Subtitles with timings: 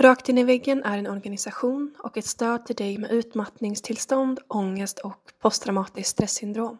[0.00, 4.98] Rakt in i väggen är en organisation och ett stöd till dig med utmattningstillstånd, ångest
[4.98, 6.78] och posttraumatiskt stresssyndrom.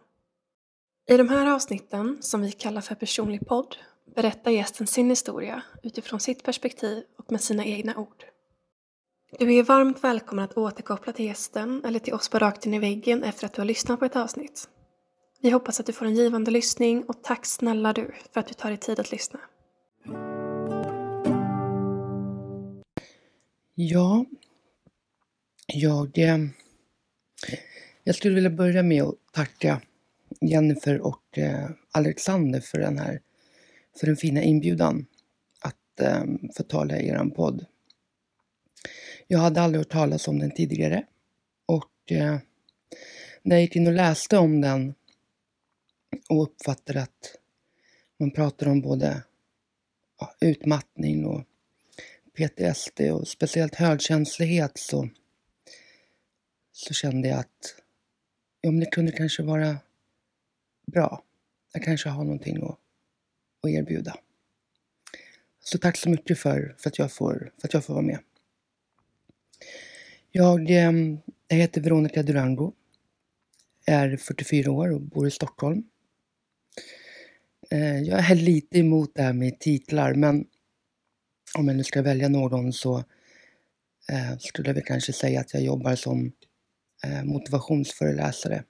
[1.09, 3.75] I de här avsnitten, som vi kallar för personlig podd,
[4.15, 8.25] berättar gästen sin historia utifrån sitt perspektiv och med sina egna ord.
[9.39, 12.79] Du är varmt välkommen att återkoppla till gästen eller till oss på Rakt in i
[12.79, 14.69] väggen efter att du har lyssnat på ett avsnitt.
[15.41, 18.53] Vi hoppas att du får en givande lyssning och tack snälla du för att du
[18.53, 19.39] tar dig tid att lyssna.
[23.75, 24.25] Ja,
[25.67, 26.37] jag, eh,
[28.03, 29.81] jag skulle vilja börja med att tacka
[30.41, 33.21] Jennifer och eh, Alexander för den här
[33.99, 35.05] för den fina inbjudan
[35.61, 36.23] att eh,
[36.57, 37.65] få tala i er podd.
[39.27, 41.05] Jag hade aldrig hört talas om den tidigare
[41.65, 41.87] och
[43.41, 44.93] när jag gick in och läste om den
[46.29, 47.35] och uppfattade att
[48.19, 49.23] man pratar om både
[50.19, 51.43] ja, utmattning och
[52.47, 55.09] PTSD och speciellt högkänslighet så,
[56.71, 57.75] så kände jag att
[58.61, 59.77] ja, men det kunde kanske vara
[60.87, 61.23] bra.
[61.73, 62.79] Jag kanske har någonting att,
[63.63, 64.15] att erbjuda.
[65.59, 68.19] Så tack så mycket för, för, att jag får, för att jag får vara med.
[70.31, 71.17] Jag, ehm,
[71.47, 72.73] jag heter Veronica Durango.
[73.85, 75.83] Är 44 år och bor i Stockholm.
[77.69, 80.45] Eh, jag är lite emot det här med titlar men
[81.57, 82.97] om jag nu ska välja någon så
[84.09, 86.31] eh, skulle jag väl kanske säga att jag jobbar som
[87.03, 88.63] eh, motivationsföreläsare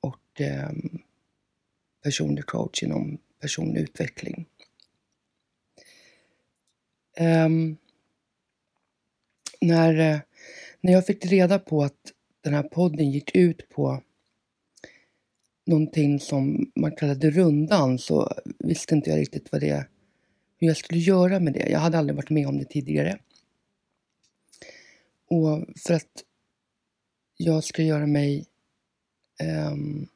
[0.00, 0.70] och eh,
[2.02, 4.46] personlig coach inom personlig utveckling.
[7.16, 7.76] Ehm,
[9.60, 10.18] när, eh,
[10.80, 14.02] när jag fick reda på att den här podden gick ut på
[15.66, 19.86] någonting som man kallade rundan så visste inte jag riktigt vad det
[20.58, 21.68] hur jag skulle göra med det.
[21.68, 23.18] Jag hade aldrig varit med om det tidigare.
[25.28, 26.24] Och för att
[27.36, 28.46] jag ska göra mig
[29.70, 30.08] um,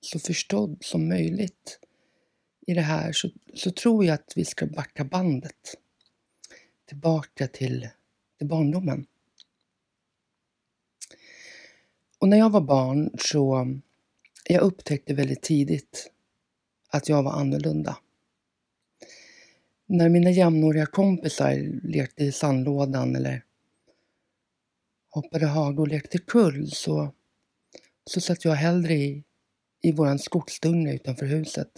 [0.00, 1.78] så förstådd som möjligt
[2.66, 5.76] i det här så, så tror jag att vi ska backa bandet
[6.84, 7.88] tillbaka till,
[8.38, 9.06] till barndomen.
[12.18, 13.76] Och när jag var barn så
[14.44, 16.10] jag upptäckte väldigt tidigt
[16.88, 17.96] att jag var annorlunda.
[19.90, 23.44] När mina jämnåriga kompisar lekte i sandlådan eller
[25.10, 27.14] hoppade hage och lekte kull så,
[28.04, 29.24] så satt jag hellre i,
[29.82, 31.72] i våran skogsdunge utanför huset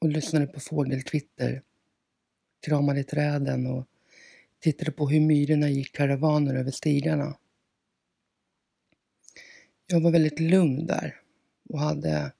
[0.00, 1.62] och lyssnade på fågelkvitter,
[2.66, 3.86] kramade i träden och
[4.60, 7.36] tittade på hur myrorna gick karavaner över stigarna.
[9.86, 11.20] Jag var väldigt lugn där
[11.68, 12.32] och hade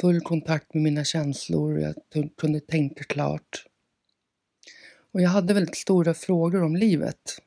[0.00, 1.78] full kontakt med mina känslor.
[1.78, 1.94] Jag
[2.36, 3.66] kunde tänka klart.
[5.12, 7.38] Och jag hade väldigt stora frågor om livet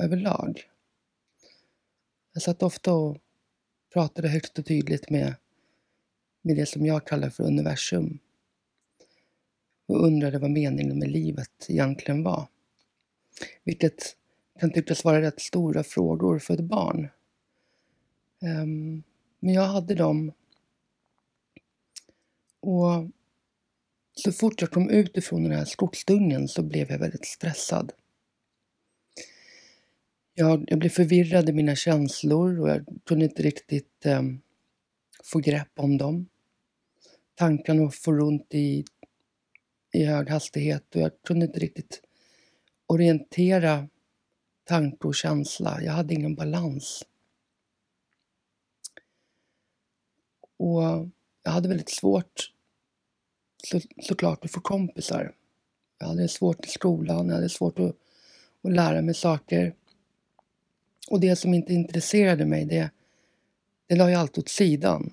[0.00, 0.62] överlag.
[2.32, 3.18] Jag satt ofta och
[3.92, 5.34] pratade högt och tydligt med,
[6.42, 8.18] med det som jag kallar för universum
[9.86, 12.48] och undrade vad meningen med livet egentligen var.
[13.64, 14.16] Vilket
[14.60, 17.08] kan tyckas vara rätt stora frågor för ett barn.
[18.42, 19.02] Um,
[19.40, 20.32] men jag hade dem
[22.60, 23.08] och
[24.12, 27.92] så fort jag kom ut ifrån den här skogsdungen så blev jag väldigt stressad.
[30.34, 34.22] Jag, jag blev förvirrad i mina känslor och jag kunde inte riktigt eh,
[35.24, 36.28] få grepp om dem.
[37.34, 38.84] Tankarna for runt i,
[39.92, 42.02] i hög hastighet och jag kunde inte riktigt
[42.86, 43.88] orientera
[44.64, 45.82] tanke och känsla.
[45.82, 47.04] Jag hade ingen balans.
[50.56, 51.08] Och
[51.48, 52.52] jag hade väldigt svårt
[53.64, 55.34] så, såklart att få kompisar.
[55.98, 57.96] Jag hade svårt i skolan, jag hade svårt att,
[58.62, 59.74] att lära mig saker.
[61.10, 62.90] Och det som inte intresserade mig, det,
[63.86, 65.12] det la jag alltid åt sidan.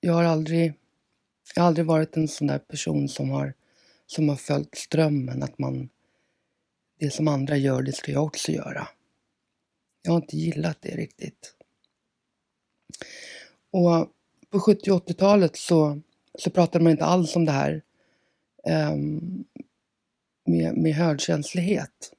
[0.00, 0.74] Jag har aldrig,
[1.54, 3.54] jag har aldrig varit en sån där person som har,
[4.06, 5.88] som har följt strömmen, att man
[6.98, 8.88] det som andra gör, det ska jag också göra.
[10.02, 11.52] Jag har inte gillat det riktigt.
[13.76, 14.12] Och
[14.50, 16.00] på 70 och 80-talet så,
[16.38, 17.82] så pratade man inte alls om det här
[18.92, 19.44] um,
[20.44, 22.12] med, med högkänslighet.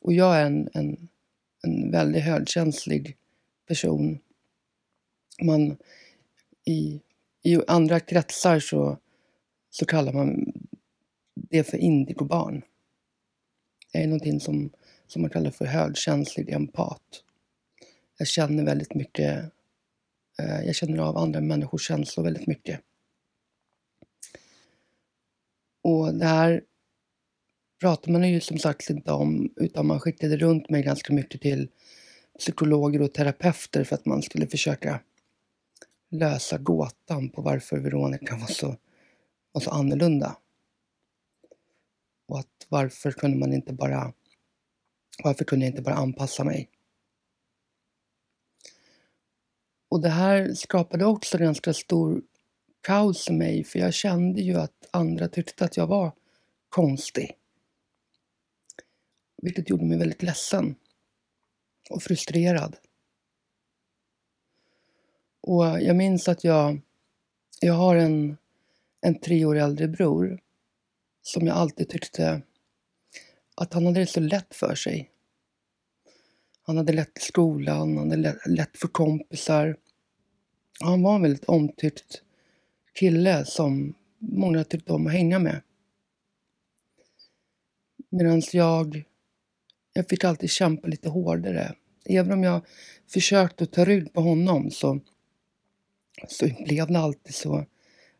[0.00, 1.08] Och jag är en, en,
[1.62, 3.16] en väldigt högkänslig
[3.68, 4.18] person.
[5.42, 5.76] Man,
[6.64, 7.00] i,
[7.42, 8.98] I andra kretsar så,
[9.70, 10.52] så kallar man
[11.34, 12.62] det för indigobarn.
[13.92, 14.70] Jag är någonting som,
[15.06, 17.24] som man kallar för högkänslig empat.
[18.18, 19.52] Jag känner väldigt mycket
[20.38, 22.80] Eh, jag känner av andra människors känslor väldigt mycket.
[25.82, 26.62] Och det här
[27.80, 31.68] pratar man ju som sagt inte om utan man skickade runt mig ganska mycket till
[32.38, 35.00] psykologer och terapeuter för att man skulle försöka
[36.10, 38.76] lösa gåtan på varför Veronica var så,
[39.52, 40.36] var så annorlunda.
[42.28, 44.12] Och att varför kunde man inte bara
[45.24, 46.68] varför kunde jag inte bara anpassa mig?
[49.92, 52.22] Och det här skapade också ganska stor
[52.80, 56.12] kaos i mig för jag kände ju att andra tyckte att jag var
[56.68, 57.32] konstig.
[59.42, 60.74] Vilket gjorde mig väldigt ledsen
[61.90, 62.76] och frustrerad.
[65.40, 66.80] Och jag minns att jag,
[67.60, 68.36] jag har en,
[69.00, 70.40] en tre år äldre bror
[71.22, 72.42] som jag alltid tyckte
[73.54, 75.10] att han hade det så lätt för sig.
[76.62, 79.76] Han hade lätt i skolan, han hade lätt för kompisar.
[80.80, 82.22] Han var en väldigt omtyckt
[82.94, 85.62] kille som många tyckte om att hänga med.
[88.08, 89.04] Medan jag,
[89.92, 91.74] jag fick alltid kämpa lite hårdare.
[92.04, 92.66] Även om jag
[93.08, 95.00] försökte ta rygg på honom så,
[96.28, 97.66] så blev det alltid så,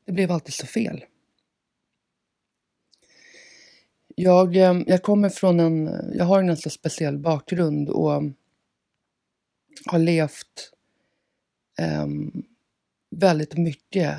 [0.04, 1.04] det blev alltid så fel.
[4.14, 8.22] Jag, eh, jag kommer från en, jag har en ganska speciell bakgrund och
[9.86, 10.72] har levt
[11.80, 12.44] um,
[13.10, 14.16] väldigt mycket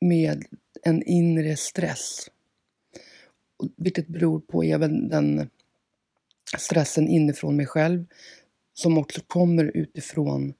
[0.00, 0.44] med
[0.82, 2.30] en inre stress.
[3.76, 5.50] Vilket beror på även den
[6.58, 8.06] stressen inifrån mig själv
[8.74, 10.54] som också kommer utifrån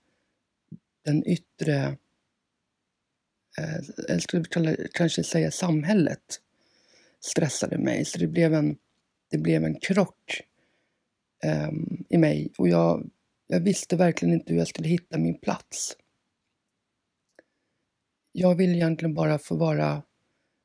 [1.05, 1.97] den yttre,
[3.59, 6.41] eh, jag skulle kalla, kanske säga samhället
[7.21, 8.05] stressade mig.
[8.05, 8.77] Så det blev en,
[9.31, 10.43] det blev en krock
[11.45, 11.71] eh,
[12.09, 13.11] i mig och jag,
[13.47, 15.97] jag visste verkligen inte hur jag skulle hitta min plats.
[18.41, 20.03] Jag ville egentligen bara få vara,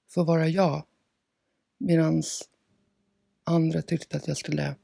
[0.10, 0.86] få vara jag.
[1.78, 2.24] Medan
[3.44, 4.76] andra tyckte att jag skulle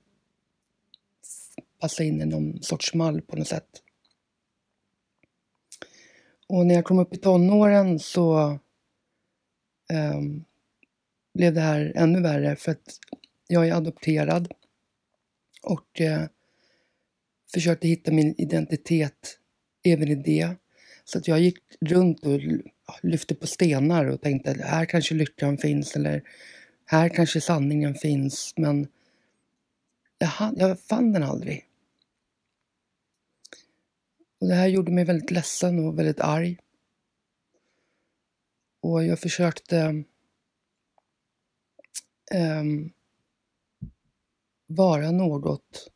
[1.80, 3.70] passa in i någon sorts mall på något sätt.
[6.48, 8.60] Och när jag kom upp i tonåren så
[9.94, 10.46] um,
[11.34, 13.00] blev det här ännu värre för att
[13.48, 14.54] jag är adopterad
[15.62, 16.28] och eh,
[17.54, 19.40] försökte hitta min identitet
[19.84, 20.56] även i det.
[21.04, 22.40] Så att jag gick runt och
[23.02, 26.24] lyfte på stenar och tänkte att här kanske lyckan finns eller
[26.86, 28.54] här kanske sanningen finns.
[28.58, 28.88] Men
[30.18, 31.66] jag, jag fann den aldrig.
[34.40, 36.58] Och det här gjorde mig väldigt ledsen och väldigt arg.
[38.82, 40.04] Och jag försökte
[42.36, 42.94] um,
[44.68, 45.92] vara något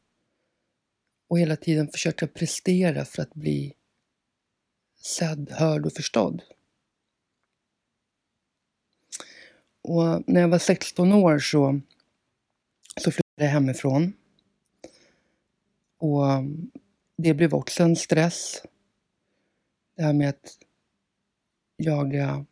[1.27, 3.73] och hela tiden försöka prestera för att bli
[5.01, 6.41] sedd, hörd och förstådd.
[9.83, 11.79] Och när jag var 16 år så,
[12.97, 14.13] så flyttade jag hemifrån.
[15.97, 16.23] Och
[17.17, 18.63] det blev också en stress.
[19.95, 20.57] Det här med att
[21.77, 22.45] jaga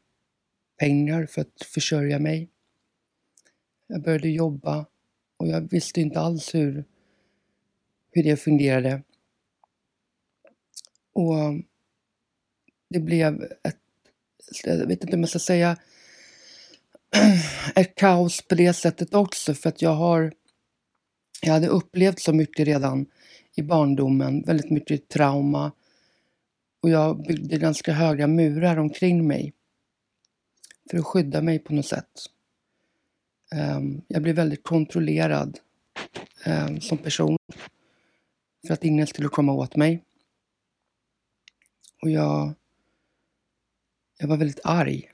[0.78, 2.50] pengar för att försörja mig.
[3.88, 4.86] Jag började jobba
[5.38, 6.86] och jag visste inte alls hur,
[8.12, 9.04] hur det fungerade.
[11.14, 11.36] Och
[12.90, 13.78] det blev ett,
[14.64, 15.78] jag vet inte om jag ska säga,
[17.76, 20.34] ett kaos på det sättet också för att jag har,
[21.42, 23.06] jag hade upplevt så mycket redan
[23.56, 25.72] i barndomen, väldigt mycket trauma
[26.84, 29.54] och jag byggde ganska höga murar omkring mig
[30.90, 32.12] för att skydda mig på något sätt.
[33.56, 35.60] Ehm, jag blev väldigt kontrollerad
[36.46, 37.38] ehm, som person
[38.68, 40.04] för att ingen skulle komma åt mig.
[42.02, 42.54] Och jag,
[44.20, 45.11] jag var väldigt arg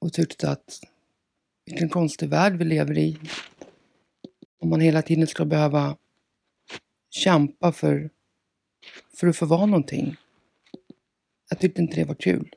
[0.00, 0.80] och tyckte att
[1.64, 3.18] vilken konstig värld vi lever i.
[4.60, 5.96] Om man hela tiden ska behöva
[7.10, 8.10] kämpa för,
[9.16, 10.16] för att få vara någonting.
[11.50, 12.54] Jag tyckte inte det var kul.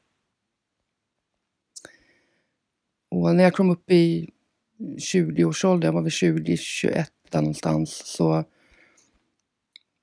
[3.09, 4.29] Och när jag kom upp i
[5.13, 8.43] 20-årsåldern, jag var väl 20, 21 någonstans, så,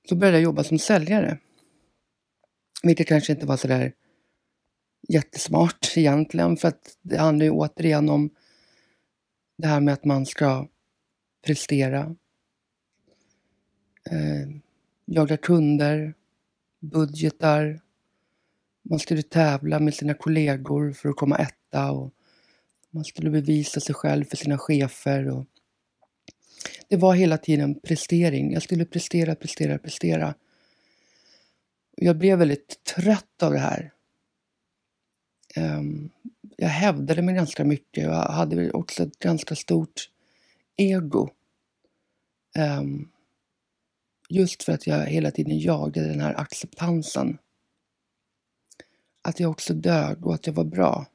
[0.08, 1.38] så började jag jobba som säljare.
[2.82, 3.92] Vilket kanske inte var sådär
[5.12, 8.30] jättesmart egentligen, för att det handlar ju återigen om
[9.58, 10.68] det här med att man ska
[11.46, 12.16] prestera,
[14.10, 14.48] eh,
[15.04, 16.14] jaga kunder,
[16.80, 17.80] budgetar,
[18.82, 22.14] man skulle tävla med sina kollegor för att komma etta och
[22.90, 25.28] man skulle bevisa sig själv för sina chefer.
[25.28, 25.46] Och
[26.88, 28.52] det var hela tiden prestering.
[28.52, 30.34] Jag skulle prestera, prestera, prestera.
[31.96, 33.92] Jag blev väldigt trött av det här.
[35.56, 36.10] Um,
[36.56, 38.04] jag hävdade mig ganska mycket.
[38.04, 40.10] Jag hade också ett ganska stort
[40.76, 41.30] ego.
[42.58, 43.10] Um,
[44.28, 47.38] just för att jag hela tiden jagade den här acceptansen.
[49.22, 51.06] Att jag också dög och att jag var bra.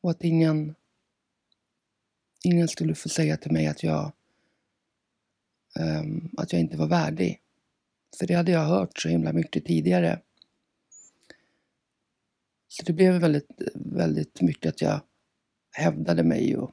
[0.00, 0.74] Och att ingen,
[2.44, 4.12] ingen skulle få säga till mig att jag,
[5.78, 7.40] um, att jag inte var värdig.
[8.18, 10.20] För det hade jag hört så himla mycket tidigare.
[12.72, 15.00] Så det blev väldigt, väldigt mycket att jag
[15.72, 16.72] hävdade mig och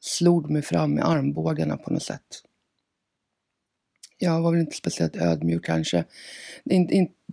[0.00, 2.42] slog mig fram med armbågarna på något sätt.
[4.18, 6.04] Jag var väl inte speciellt ödmjuk kanske.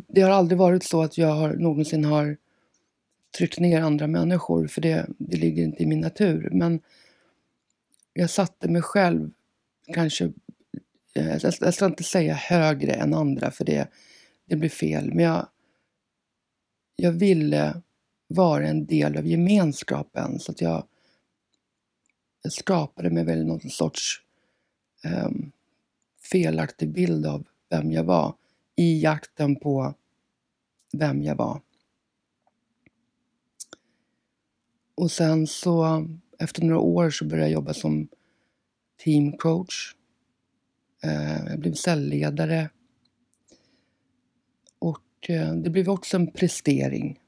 [0.08, 2.38] Det, har aldrig varit så att jag har, någonsin har
[3.38, 6.50] tryckt ner andra människor, för det, det ligger inte i min natur.
[6.52, 6.80] Men
[8.14, 9.32] jag satte mig själv
[9.94, 10.32] kanske,
[11.14, 13.88] jag ska inte säga högre än andra, för det,
[14.46, 15.14] det blir fel.
[15.14, 15.48] Men jag,
[16.96, 17.82] jag ville
[18.28, 20.88] vara en del av gemenskapen, så att jag,
[22.42, 24.22] jag skapade mig väl någon sorts
[25.26, 25.52] um,
[26.32, 28.36] felaktig bild av vem jag var
[28.76, 29.94] i jakten på
[30.94, 31.62] vem jag var.
[34.96, 36.08] Och sen så
[36.40, 38.08] efter några år så började jag jobba som
[39.04, 39.96] teamcoach.
[41.04, 42.70] Eh, jag blev säljledare
[45.28, 47.20] Eh, det blev också en prestering.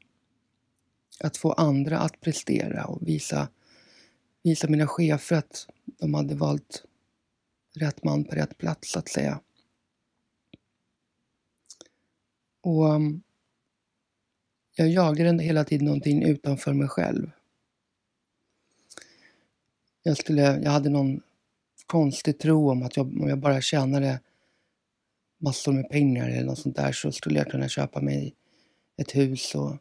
[1.20, 3.50] Att få andra att prestera och visa,
[4.44, 6.84] visa mina chefer att de hade valt
[7.75, 9.40] rätt man på rätt plats, så att säga.
[12.62, 13.22] Och mm,
[14.75, 17.32] jag jagade hela tiden någonting utanför mig själv.
[20.04, 21.22] Jag, skulle, jag hade någon
[21.86, 24.20] konstig tro om att jag, om jag bara tjänade
[25.46, 28.36] massor med pengar eller något sånt där så skulle jag kunna köpa mig
[28.98, 29.78] ett hus och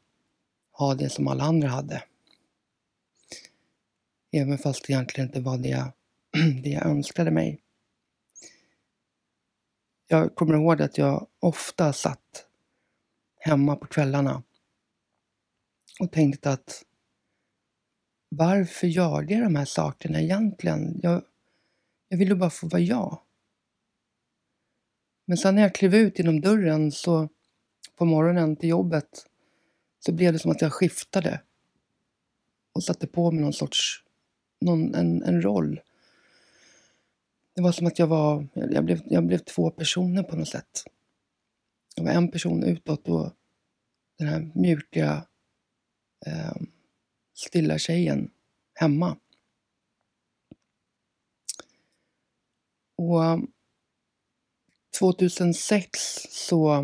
[0.72, 2.02] ha det som alla andra hade.
[4.32, 5.92] Även fast det egentligen inte var det jag,
[6.62, 7.60] det jag önskade mig.
[10.08, 12.46] Jag kommer ihåg att jag ofta satt
[13.40, 14.42] hemma på kvällarna
[16.00, 16.84] och tänkte att
[18.28, 21.00] varför gör jag de här sakerna egentligen?
[21.02, 21.22] Jag,
[22.08, 23.23] jag ville bara få vara jag.
[25.24, 27.28] Men sen när jag klev ut genom dörren så
[27.96, 29.26] på morgonen till jobbet
[30.00, 31.40] så blev det som att jag skiftade
[32.72, 34.04] och satte på mig någon sorts,
[34.60, 35.80] någon, en, en roll.
[37.54, 40.84] Det var som att jag var, jag blev, jag blev två personer på något sätt.
[41.96, 43.32] Jag var en person utåt och
[44.18, 45.26] den här mjuka,
[46.26, 46.56] eh,
[47.34, 48.30] stilla tjejen
[48.74, 49.16] hemma.
[52.96, 53.20] Och
[54.98, 55.90] 2006
[56.30, 56.74] så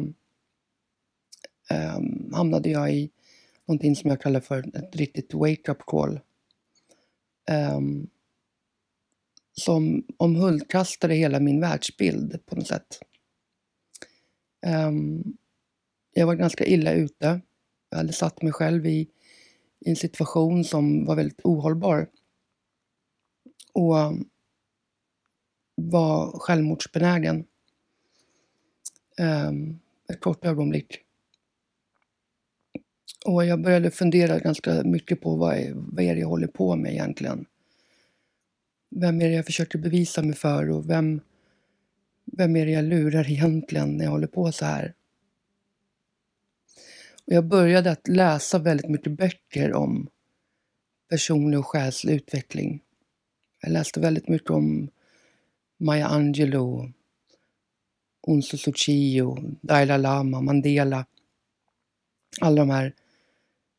[1.71, 3.11] um, hamnade jag i
[3.67, 6.21] någonting som jag kallar för ett riktigt wake-up call.
[7.77, 8.11] Um,
[9.53, 12.99] som omhuldkastade hela min världsbild på något sätt.
[14.67, 15.37] Um,
[16.13, 17.41] jag var ganska illa ute.
[17.91, 19.09] Jag hade satt mig själv i,
[19.81, 22.09] i en situation som var väldigt ohållbar.
[23.73, 23.95] Och
[25.75, 27.47] var självmordsbenägen.
[29.21, 30.99] Ehm, ett kort ögonblick.
[33.25, 36.77] Och jag började fundera ganska mycket på vad är, vad är det jag håller på
[36.77, 37.47] med egentligen.
[38.91, 41.21] Vem är det jag försöker bevisa mig för och vem,
[42.25, 44.95] vem är det jag lurar egentligen när jag håller på så här?
[47.27, 50.09] Och jag började att läsa väldigt mycket böcker om
[51.09, 52.81] personlig och själslig utveckling.
[53.63, 54.91] Jag läste väldigt mycket om
[55.79, 56.93] Maya Angelou,
[58.27, 58.71] Unso
[59.25, 61.07] och Dalai Lama, Mandela.
[62.41, 62.95] Alla de här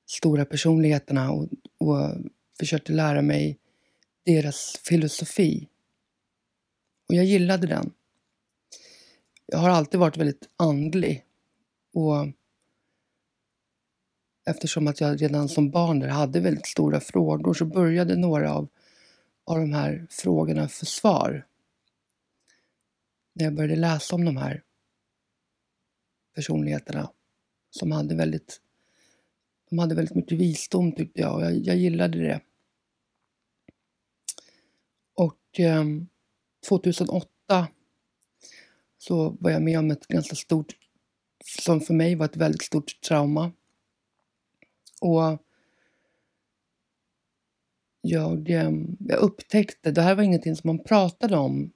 [0.06, 2.10] stora personligheterna och, och
[2.60, 3.58] försökte lära mig
[4.26, 5.68] deras filosofi.
[7.10, 7.94] Och jag gillade den.
[9.46, 11.26] Jag har alltid varit väldigt andlig.
[11.94, 12.28] Och
[14.46, 18.68] eftersom att jag redan som barn där hade väldigt stora frågor så började några av,
[19.46, 21.46] av de här frågorna för svar.
[23.34, 24.64] När jag började läsa om de här
[26.36, 27.12] personligheterna
[27.70, 28.62] som hade väldigt,
[29.70, 32.42] de hade väldigt mycket visdom tyckte jag och jag, jag gillade det.
[35.14, 35.86] Och eh,
[36.68, 37.68] 2008
[38.98, 40.76] så var jag med om ett ganska stort,
[41.60, 43.52] som för mig var ett väldigt stort trauma.
[45.02, 45.42] Och
[48.02, 51.72] jag, ehm, jag upptäckte, det här var ingenting som man pratade om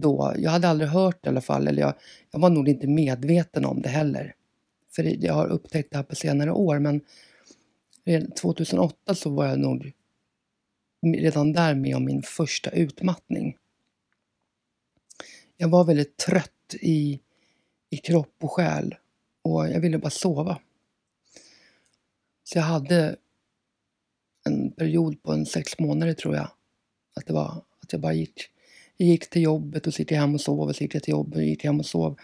[0.00, 0.34] då.
[0.38, 1.94] Jag hade aldrig hört det i alla fall, eller jag,
[2.30, 4.34] jag var nog inte medveten om det heller.
[4.96, 7.00] för jag har upptäckt det här på senare år, men
[8.30, 9.92] 2008 så var jag nog
[11.02, 13.56] redan där med om min första utmattning.
[15.56, 17.20] Jag var väldigt trött i,
[17.90, 18.94] i kropp och själ
[19.42, 20.58] och jag ville bara sova.
[22.44, 23.16] Så jag hade
[24.44, 26.50] en period på en sex månader tror jag.
[27.16, 28.50] Att det var att jag bara gick,
[28.96, 31.02] jag gick till jobbet och så gick jag hem och sov och så gick jag
[31.02, 32.18] till jobbet och gick hem och sov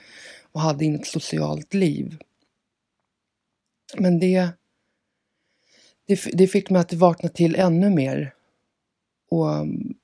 [0.52, 2.18] och hade inget socialt liv.
[3.98, 4.48] Men det,
[6.06, 8.34] det, det fick mig att vakna till ännu mer.
[9.30, 9.94] Och mm,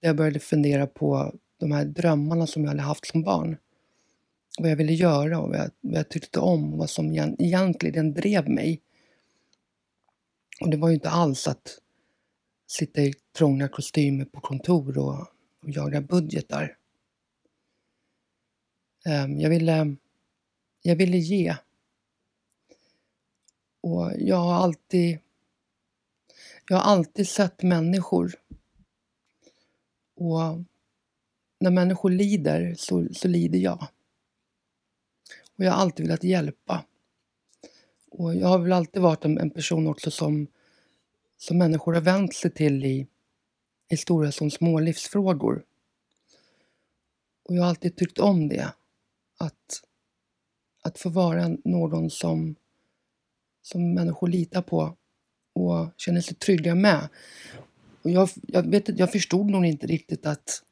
[0.00, 3.56] jag började fundera på de här drömmarna som jag hade haft som barn.
[4.58, 8.14] Vad jag ville göra och vad jag, vad jag tyckte om och vad som egentligen
[8.14, 8.80] drev mig.
[10.60, 11.78] Och det var ju inte alls att
[12.66, 15.26] sitta i trånga kostymer på kontor och,
[15.66, 16.76] och jaga budgetar.
[19.04, 19.96] Ehm, jag ville,
[20.82, 21.56] jag ville ge.
[23.80, 25.18] Och jag har alltid,
[26.68, 28.34] jag har alltid sett människor.
[30.14, 30.64] Och
[31.58, 33.86] när människor lider så, så lider jag.
[35.56, 36.84] Och jag har alltid velat hjälpa.
[38.10, 40.46] Och jag har väl alltid varit en, en person också som,
[41.36, 43.06] som människor har vänt sig till i,
[43.88, 45.64] i stora som små livsfrågor.
[47.44, 48.72] Och jag har alltid tyckt om det.
[49.38, 49.82] Att,
[50.82, 52.56] att få vara någon som,
[53.62, 54.96] som människor litar på
[55.52, 57.08] och känner sig trygga med.
[58.02, 60.62] Och jag, jag, vet, jag förstod nog inte riktigt att,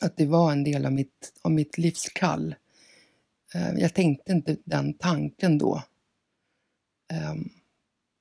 [0.00, 2.54] att det var en del av mitt, av mitt livskall.
[3.54, 5.82] Eh, jag tänkte inte den tanken då.
[7.08, 7.50] Ehm,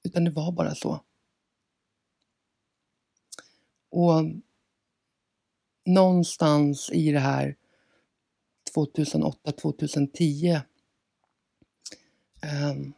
[0.04, 1.02] utan det var bara så.
[3.96, 4.24] Och
[5.86, 7.56] någonstans i det här
[8.76, 10.62] 2008-2010 um,
[12.42, 12.94] ehm,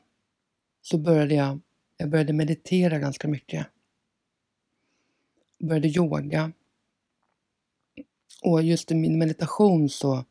[0.81, 1.59] så började jag,
[1.97, 3.67] jag började meditera ganska mycket.
[5.57, 6.51] Jag började yoga.
[8.43, 10.25] Och just i min meditation så,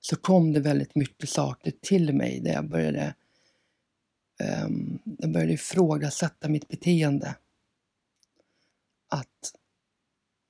[0.00, 3.14] så kom det väldigt mycket saker till mig där jag började
[4.64, 7.36] um, jag började ifrågasätta mitt beteende.
[9.08, 9.52] Att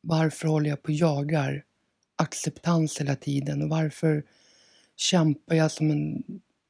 [0.06, 1.64] varför håller jag på och jagar
[2.16, 4.24] acceptans hela tiden och varför
[4.96, 6.22] kämpar jag som en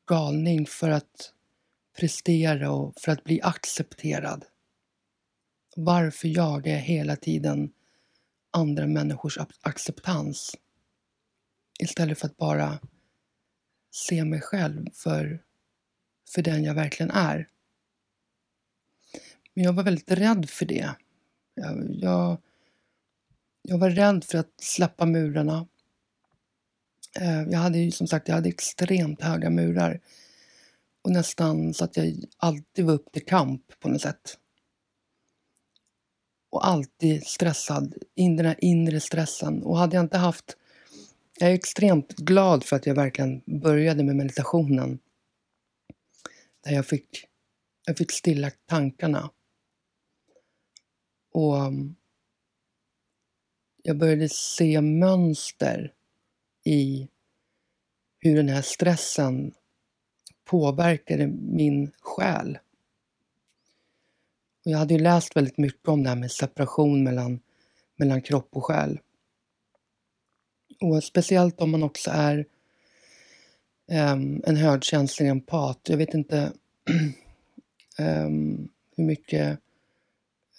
[0.07, 1.33] galning för att
[1.99, 4.45] prestera och för att bli accepterad?
[5.77, 7.73] Varför jagar jag hela tiden
[8.51, 10.57] andra människors acceptans
[11.79, 12.79] istället för att bara
[13.91, 15.43] se mig själv för
[16.29, 17.49] för den jag verkligen är.
[19.55, 20.95] Men jag var väldigt rädd för det.
[21.55, 22.39] Jag, jag,
[23.69, 25.67] jag var rädd för att släppa murarna.
[27.21, 30.01] Eh, jag hade ju som sagt jag hade extremt höga murar.
[31.03, 34.39] Och nästan så att jag alltid var upp till kamp på något sätt.
[36.51, 39.63] Och alltid stressad, in den här inre stressen.
[39.63, 40.57] Och hade jag inte haft...
[41.39, 44.99] Jag är extremt glad för att jag verkligen började med meditationen
[46.65, 47.27] där jag fick,
[47.87, 49.31] jag fick stilla tankarna.
[51.33, 51.57] Och
[53.87, 55.93] jag började se mönster
[56.65, 57.09] i
[58.19, 59.55] hur den här stressen
[60.45, 62.59] påverkade min själ.
[64.65, 67.41] Och jag hade ju läst väldigt mycket om det här med separation mellan,
[67.97, 69.01] mellan kropp och själ.
[70.81, 72.47] Och speciellt om man också är
[74.13, 75.81] um, en högkänslig empat.
[75.89, 76.53] Jag vet inte
[77.99, 79.59] um, hur mycket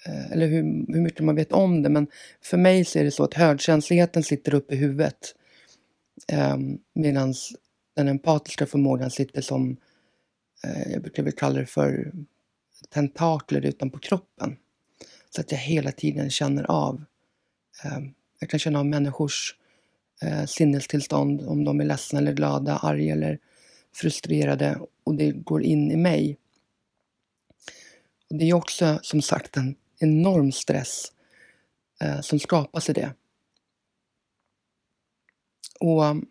[0.05, 2.07] Eh, eller hur, hur mycket man vet om det, men
[2.41, 5.35] för mig så är det så att högkänsligheten sitter uppe i huvudet
[6.27, 6.57] eh,
[6.93, 7.33] medan
[7.95, 9.77] den empatiska förmågan sitter som,
[10.63, 12.11] eh, jag brukar väl kalla det för
[12.89, 14.57] tentakler utanpå kroppen.
[15.29, 17.03] Så att jag hela tiden känner av,
[17.83, 17.99] Eh,
[18.39, 19.55] jag kan känna av människors
[20.21, 23.39] eh, sinnestillstånd, om de är ledsna eller glada, arga eller
[23.95, 26.37] frustrerade och det går in i mig.
[28.29, 31.11] Och det är också som sagt en enorm stress
[32.01, 33.13] eh, som skapas i det.
[35.79, 36.25] Och mm,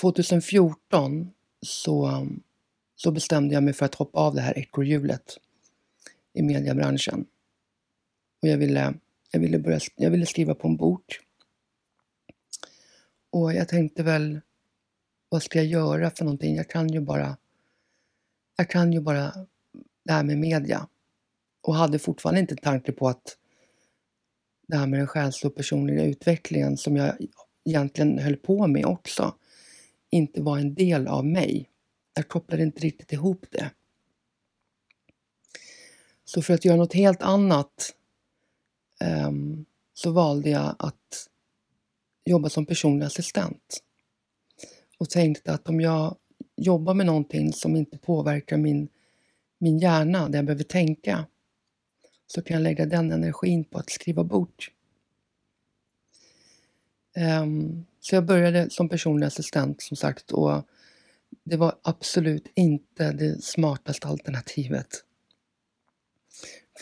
[0.00, 1.30] 2014
[1.62, 2.42] så, mm,
[2.96, 5.38] så bestämde jag mig för att hoppa av det här ekorrhjulet
[6.32, 7.26] i mediebranschen.
[8.42, 8.94] Och jag ville
[9.30, 11.20] jag ville, börja, jag ville skriva på en bok.
[13.30, 14.40] Och jag tänkte väl,
[15.28, 16.56] vad ska jag göra för någonting?
[16.56, 17.36] Jag kan ju bara,
[18.56, 19.46] jag kan ju bara
[20.04, 20.88] det här med media.
[21.68, 23.36] Och hade fortfarande inte tanke på att
[24.68, 27.16] det här med den själsliga och personliga utvecklingen som jag
[27.64, 29.34] egentligen höll på med också
[30.10, 31.68] inte var en del av mig.
[32.14, 33.70] Jag kopplade inte riktigt ihop det.
[36.24, 37.94] Så för att göra något helt annat
[39.28, 41.28] um, så valde jag att
[42.24, 43.82] jobba som personlig assistent.
[44.98, 46.16] Och tänkte att om jag
[46.56, 48.88] jobbar med någonting som inte påverkar min,
[49.58, 51.26] min hjärna, där jag behöver tänka,
[52.28, 54.70] så kan jag lägga den energin på att skriva bort.
[57.42, 60.62] Um, så jag började som personlig assistent som sagt och
[61.44, 65.04] det var absolut inte det smartaste alternativet.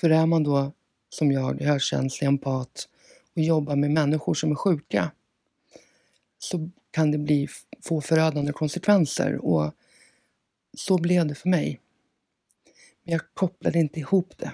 [0.00, 0.72] För är man då
[1.08, 2.88] som jag, hörkänslig, empat
[3.34, 5.12] och jobbar med människor som är sjuka
[6.38, 7.48] så kan det bli,
[7.82, 9.74] få förödande konsekvenser och
[10.76, 11.80] så blev det för mig.
[13.02, 14.52] Men jag kopplade inte ihop det.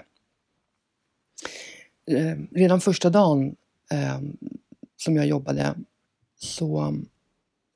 [2.05, 3.55] Eh, redan första dagen
[3.91, 4.21] eh,
[4.97, 5.75] som jag jobbade
[6.35, 6.95] så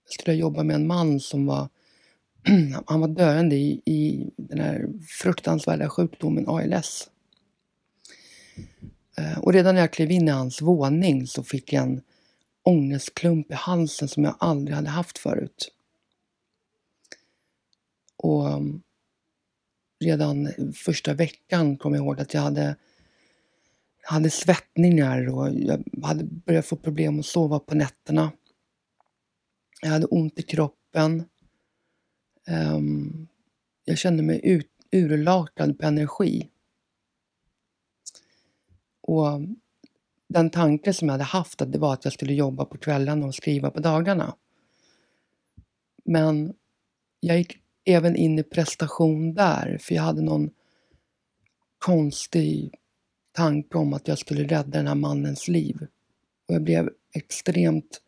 [0.06, 1.70] skulle jag jobba med en man som var
[2.86, 7.10] han var döende i, i den här fruktansvärda sjukdomen ALS.
[9.18, 12.02] Eh, och redan när jag klev in i hans våning så fick jag en
[12.64, 15.72] ångestklump i halsen som jag aldrig hade haft förut.
[18.18, 18.82] Och mm,
[20.00, 22.76] redan första veckan kom jag ihåg att jag hade,
[24.10, 28.32] hade svettningar och jag hade börjat få problem att sova på nätterna.
[29.82, 31.24] Jag hade ont i kroppen.
[32.48, 33.28] Um,
[33.86, 36.50] jag kände mig ut, urlakad på energi.
[39.02, 39.42] Och
[40.28, 43.26] den tanke som jag hade haft att det var att jag skulle jobba på kvällarna
[43.26, 44.36] och skriva på dagarna.
[46.06, 46.54] Men
[47.20, 50.50] jag gick även in i prestation där, för jag hade någon
[51.78, 52.76] konstig
[53.38, 55.88] tanke om att jag skulle rädda den här mannens liv.
[56.48, 58.02] Och jag blev extremt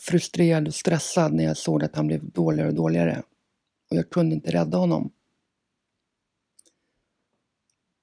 [0.00, 3.22] frustrerad och stressad när jag såg att han blev dåligare och dåligare.
[3.90, 5.12] Och jag kunde inte rädda honom.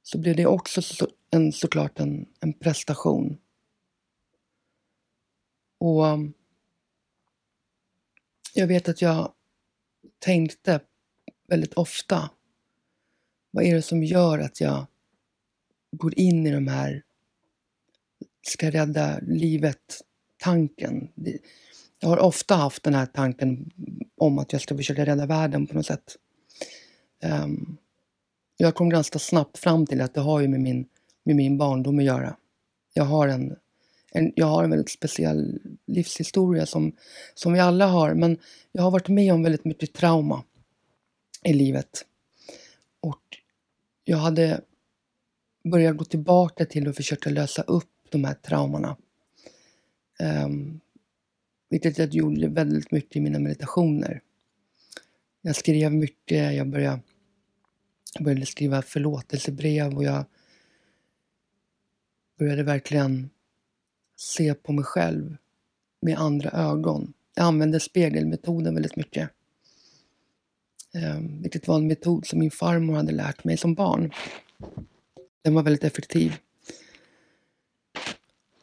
[0.03, 3.37] Så blev det också så, en, såklart en, en prestation.
[5.77, 6.33] Och um,
[8.53, 9.33] jag vet att jag
[10.19, 10.79] tänkte
[11.47, 12.29] väldigt ofta,
[13.51, 14.85] vad är det som gör att jag
[15.91, 17.03] går in i de här
[18.41, 21.09] ska rädda livet-tanken.
[21.99, 23.71] Jag har ofta haft den här tanken
[24.17, 26.17] om att jag ska försöka rädda världen på något sätt.
[27.23, 27.77] Um,
[28.57, 30.87] jag kom ganska snabbt fram till att det har ju med min,
[31.23, 32.35] med min barndom att göra.
[32.93, 33.55] Jag har en,
[34.11, 36.95] en, jag har en väldigt speciell livshistoria som,
[37.33, 38.37] som vi alla har, men
[38.71, 40.43] jag har varit med om väldigt mycket trauma
[41.43, 42.05] i livet.
[43.01, 43.21] Och
[44.03, 44.61] jag hade
[45.63, 48.97] börjat gå tillbaka till att försöka lösa upp de här traumorna.
[50.45, 50.79] Um,
[51.69, 54.21] vilket jag gjorde väldigt mycket i mina meditationer.
[55.41, 56.99] Jag skrev mycket, jag började,
[58.13, 60.25] jag började skriva förlåtelsebrev och jag
[62.39, 63.29] började verkligen
[64.15, 65.37] se på mig själv
[66.01, 67.13] med andra ögon.
[67.35, 69.29] Jag använde spegelmetoden väldigt mycket.
[70.93, 74.11] Um, vilket var en metod som min farmor hade lärt mig som barn.
[75.41, 76.37] Den var väldigt effektiv.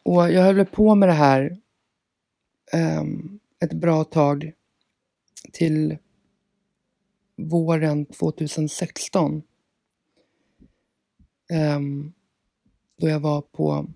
[0.03, 1.61] Och jag höll på med det här
[2.73, 4.53] um, ett bra tag
[5.53, 5.99] till
[7.37, 9.33] våren 2016.
[9.35, 9.43] Um,
[11.51, 12.13] ehm,
[13.01, 13.87] då jag var på,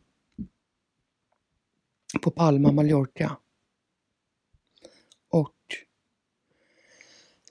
[2.22, 3.36] på Palma, Mallorca.
[5.30, 5.56] Och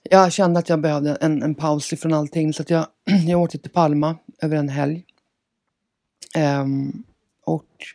[0.02, 2.86] jag kände att jag behövde en, en paus ifrån allting så att jag,
[3.26, 5.06] jag åkte till Palma över en helg.
[6.38, 7.04] Um,
[7.44, 7.86] och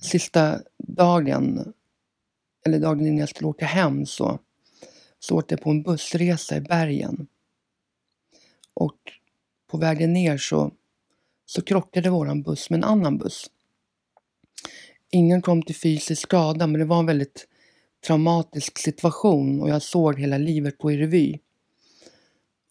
[0.00, 1.72] sista dagen
[2.66, 4.38] eller dagen innan jag skulle åka hem så,
[5.18, 7.26] så åkte jag på en bussresa i bergen.
[8.74, 8.98] Och
[9.66, 10.72] på vägen ner så,
[11.46, 13.50] så krockade våran buss med en annan buss.
[15.10, 17.48] Ingen kom till fysisk skada men det var en väldigt
[18.06, 21.38] traumatisk situation och jag såg hela livet gå i revy.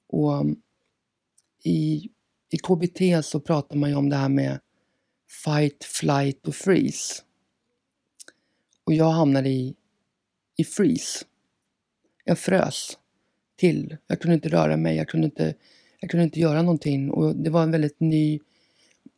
[0.08, 0.56] Och ehm,
[1.64, 2.10] i,
[2.50, 4.60] i KBT så pratar man ju om det här med
[5.46, 7.24] fight, flight och freeze.
[8.84, 9.76] Och jag hamnade i
[10.58, 11.26] i freeze.
[12.24, 12.98] Jag frös
[13.56, 13.98] till.
[14.08, 15.54] Jag kunde inte röra mig, jag kunde inte,
[16.00, 17.12] jag kunde inte göra någonting.
[17.12, 18.40] Och det var en väldigt ny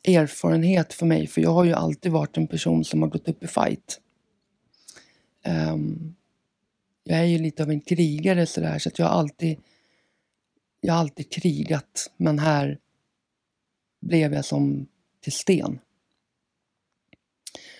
[0.07, 3.43] erfarenhet för mig, för jag har ju alltid varit en person som har gått upp
[3.43, 4.01] i fight.
[5.45, 6.15] Um,
[7.03, 9.57] jag är ju lite av en krigare sådär, så att jag har alltid
[10.81, 12.79] jag har alltid krigat, men här
[13.99, 14.87] blev jag som
[15.21, 15.79] till sten.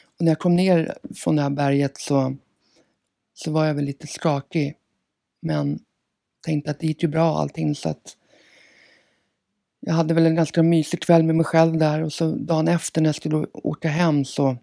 [0.01, 2.36] Och när jag kom ner från det här berget så
[3.34, 4.75] så var jag väl lite skakig
[5.39, 5.79] Men
[6.45, 8.17] tänkte att det gick ju bra allting så att
[9.79, 13.01] jag hade väl en ganska mysig kväll med mig själv där och så dagen efter
[13.01, 14.58] när jag skulle åka hem så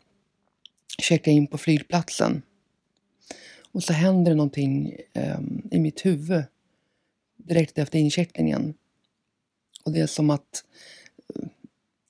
[0.99, 2.43] checkade jag in på flygplatsen.
[3.73, 5.41] Och så händer det någonting eh,
[5.71, 6.45] i mitt huvud
[7.37, 8.75] direkt efter incheckningen.
[9.85, 10.65] Och det är som att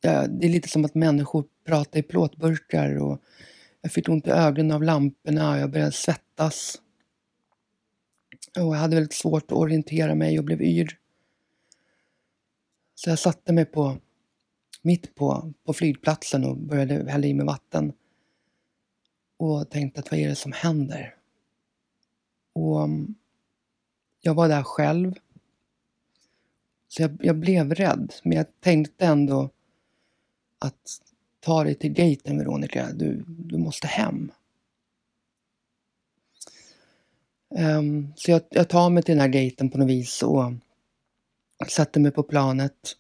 [0.05, 3.23] Eh, det är lite som att människor pratar i plåtburkar och
[3.81, 6.81] jag fick ont i ögonen av lamporna och jag började svettas.
[8.59, 10.99] Och jag hade väldigt svårt att orientera mig och blev yr.
[12.95, 13.99] Så jag satte mig på
[14.83, 17.93] mitt på, på flygplatsen och började hälla i mig vatten.
[19.37, 21.15] Och tänkte att vad är det som händer?
[22.53, 23.15] Och mm,
[24.21, 25.15] jag var där själv.
[26.97, 29.51] Så jag, jag blev rädd, men jag tänkte ändå
[30.59, 31.01] att
[31.41, 34.33] ta dig till gaten Veronica, du, du måste hem.
[37.51, 40.53] Um, så jag, jag, tar mig till den här gaten på något vis och
[41.69, 42.97] sätter mig på planet.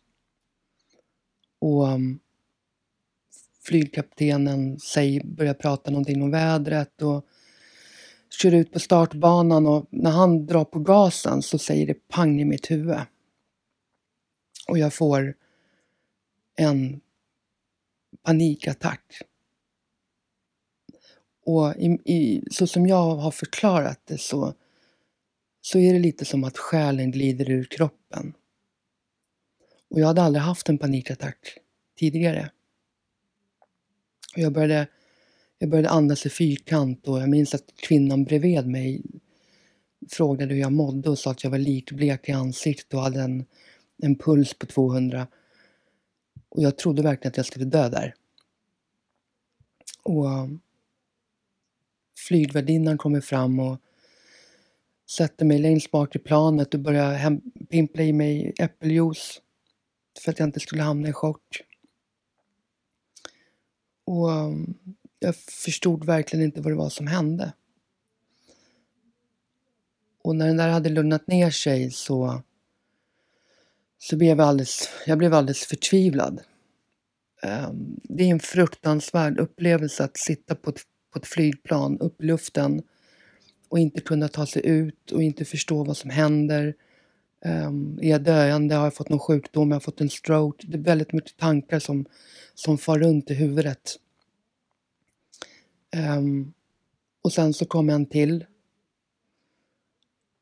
[1.59, 2.19] Och um,
[3.63, 7.27] flygkaptenen säger, börjar prata någonting om vädret och
[8.31, 12.45] kör ut på startbanan och när han drar på gasen så säger det pang i
[12.45, 12.99] mitt huvud.
[14.69, 15.35] Och jag får
[16.57, 17.01] en
[18.23, 19.23] panikattack.
[21.45, 24.55] Och i, i, så som jag har förklarat det så,
[25.61, 28.35] så är det lite som att själen glider ur kroppen.
[29.91, 31.59] Och jag hade aldrig haft en panikattack
[31.99, 32.51] tidigare.
[34.37, 34.87] Och jag, började,
[35.59, 39.03] jag började andas i fyrkant och jag minns att kvinnan bredvid mig
[40.11, 43.45] frågade hur jag mådde och sa att jag var likblek i ansiktet och hade en,
[44.03, 45.27] en puls på 200.
[46.49, 48.15] Och jag trodde verkligen att jag skulle dö där.
[50.03, 50.61] Och um,
[52.17, 53.79] flygvärdinnan kommer fram och
[55.11, 59.41] sätter mig längst bak i planet och börjar hem, pimpla i mig äppeljuice
[60.25, 61.61] för att jag inte skulle hamna i chock.
[64.05, 64.75] Och um,
[65.19, 67.53] jag förstod verkligen inte vad det var som hände.
[70.23, 72.43] Och när den där hade lugnat ner sig så
[73.99, 76.41] så blev jag alldeles, jag blev alldeles förtvivlad.
[77.43, 80.81] Ehm, det är en fruktansvärd upplevelse att sitta på ett,
[81.13, 82.83] på ett flygplan upp i luften
[83.69, 86.75] och inte kunna ta sig ut och inte förstå vad som händer.
[87.45, 88.75] Um, är jag döende?
[88.75, 89.71] Har jag fått någon sjukdom?
[89.71, 90.67] Har jag fått en stroke?
[90.67, 92.07] Det är väldigt mycket tankar som,
[92.55, 93.97] som far runt i huvudet.
[96.19, 96.53] Um,
[97.23, 98.45] och sen så kom en till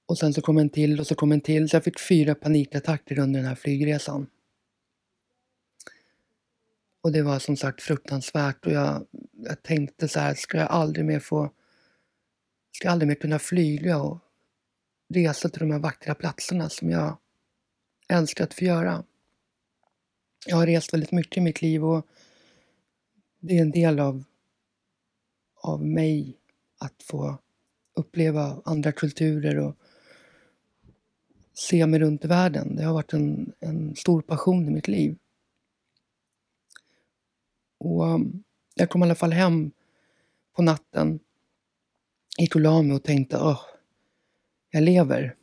[0.07, 1.69] och sen så kom en till och så kom en till.
[1.69, 4.27] Så jag fick fyra panikattacker under den här flygresan.
[7.01, 11.05] Och det var som sagt fruktansvärt och jag, jag tänkte så här, ska jag aldrig
[11.05, 11.53] mer få,
[12.73, 14.19] ska jag aldrig mer kunna flyga och
[15.09, 17.19] resa till de här vackra platserna som jag
[18.09, 19.05] älskar att få göra.
[20.47, 22.07] Jag har rest väldigt mycket i mitt liv och
[23.41, 24.25] det är en del av,
[25.55, 26.37] av mig
[26.79, 27.39] att få
[27.95, 29.77] uppleva andra kulturer och
[31.55, 32.77] se mig runt i världen.
[32.77, 35.17] Det har varit en, en stor passion i mitt liv.
[37.79, 39.71] Och um, jag kom i alla fall hem
[40.57, 41.21] på natten,
[42.39, 43.61] gick och la mig och tänkte åh,
[44.71, 45.37] jag lever.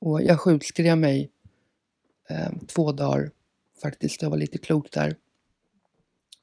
[0.00, 1.30] Och jag sjukskrev mig
[2.28, 3.30] eh, två dagar
[3.82, 4.22] faktiskt.
[4.22, 5.16] Jag var lite klok där.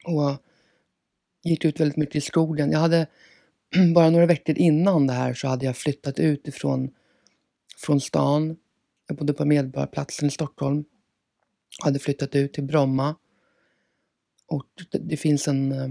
[0.06, 0.38] Och
[1.44, 2.72] gick ut väldigt mycket i skogen.
[2.72, 3.08] Jag hade
[3.96, 6.91] bara några veckor innan det här så hade jag flyttat ut ifrån
[7.82, 8.58] från stan.
[9.08, 10.86] Jag bodde på Medborgarplatsen i Stockholm.
[11.84, 13.15] Hade flyttat ut till Bromma.
[14.48, 15.89] Och det, det finns en, eh,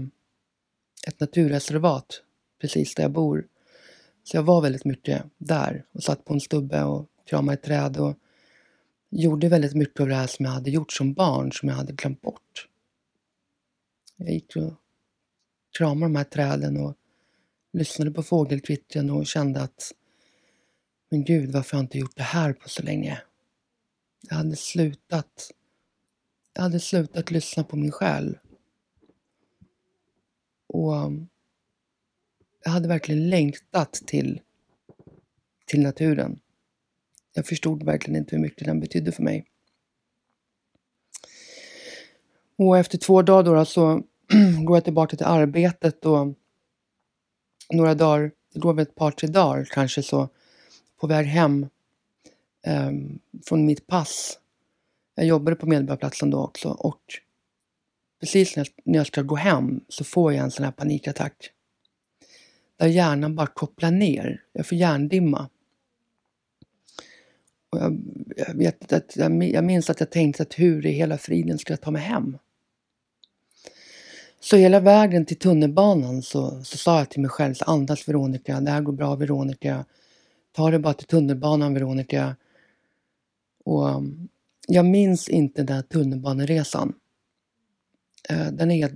[1.07, 2.21] ett naturreservat
[2.61, 3.47] precis där jag bor.
[4.23, 7.97] Så jag var väldigt mycket där och satt på en stubbe och kramade ett träd
[7.97, 8.17] och
[9.09, 11.93] gjorde väldigt mycket av det här som jag hade gjort som barn, som jag hade
[11.93, 12.67] glömt bort.
[14.15, 14.73] Jag gick och
[15.77, 16.97] kramade de här träden och
[17.73, 19.91] lyssnade på fågelkvittren och kände att
[21.11, 23.21] men gud, varför har jag inte gjort det här på så länge?
[24.29, 25.51] Jag hade slutat.
[26.53, 28.37] Jag hade slutat lyssna på min själ.
[30.67, 31.29] Och um,
[32.63, 34.41] jag hade verkligen längtat till,
[35.65, 36.39] till naturen.
[37.33, 39.45] Jag förstod verkligen inte hur mycket den betydde för mig.
[42.55, 44.03] Och efter två dagar då, så
[44.65, 46.33] går jag tillbaka till arbetet och
[47.73, 50.29] några dagar, det går väl ett par, tre dagar kanske så
[51.01, 51.67] på väg hem
[52.65, 52.91] eh,
[53.45, 54.39] från mitt pass.
[55.15, 57.01] Jag jobbade på Medborgarplatsen då också och
[58.19, 61.51] precis när jag ska gå hem så får jag en sån här panikattack.
[62.77, 64.43] där hjärnan bara kopplar ner.
[64.51, 65.49] Jag får hjärndimma.
[67.69, 68.01] Och jag,
[68.35, 71.81] jag, vet att, jag minns att jag tänkte att hur i hela friden ska jag
[71.81, 72.37] ta mig hem?
[74.39, 78.61] Så hela vägen till tunnelbanan så, så sa jag till mig själv, så andas Veronica,
[78.61, 79.85] det här går bra Veronica.
[80.51, 82.35] Ta det bara till tunnelbanan Veronica.
[83.63, 84.29] Och um,
[84.67, 86.93] jag minns inte den här tunnelbaneresan.
[88.29, 88.93] Eh, den, är,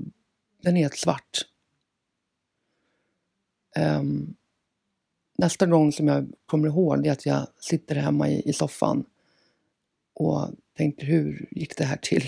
[0.62, 1.46] den är helt svart.
[3.80, 4.36] Um,
[5.38, 9.06] nästa gång som jag kommer ihåg är att jag sitter hemma i, i soffan
[10.14, 12.24] och tänker hur gick det här till?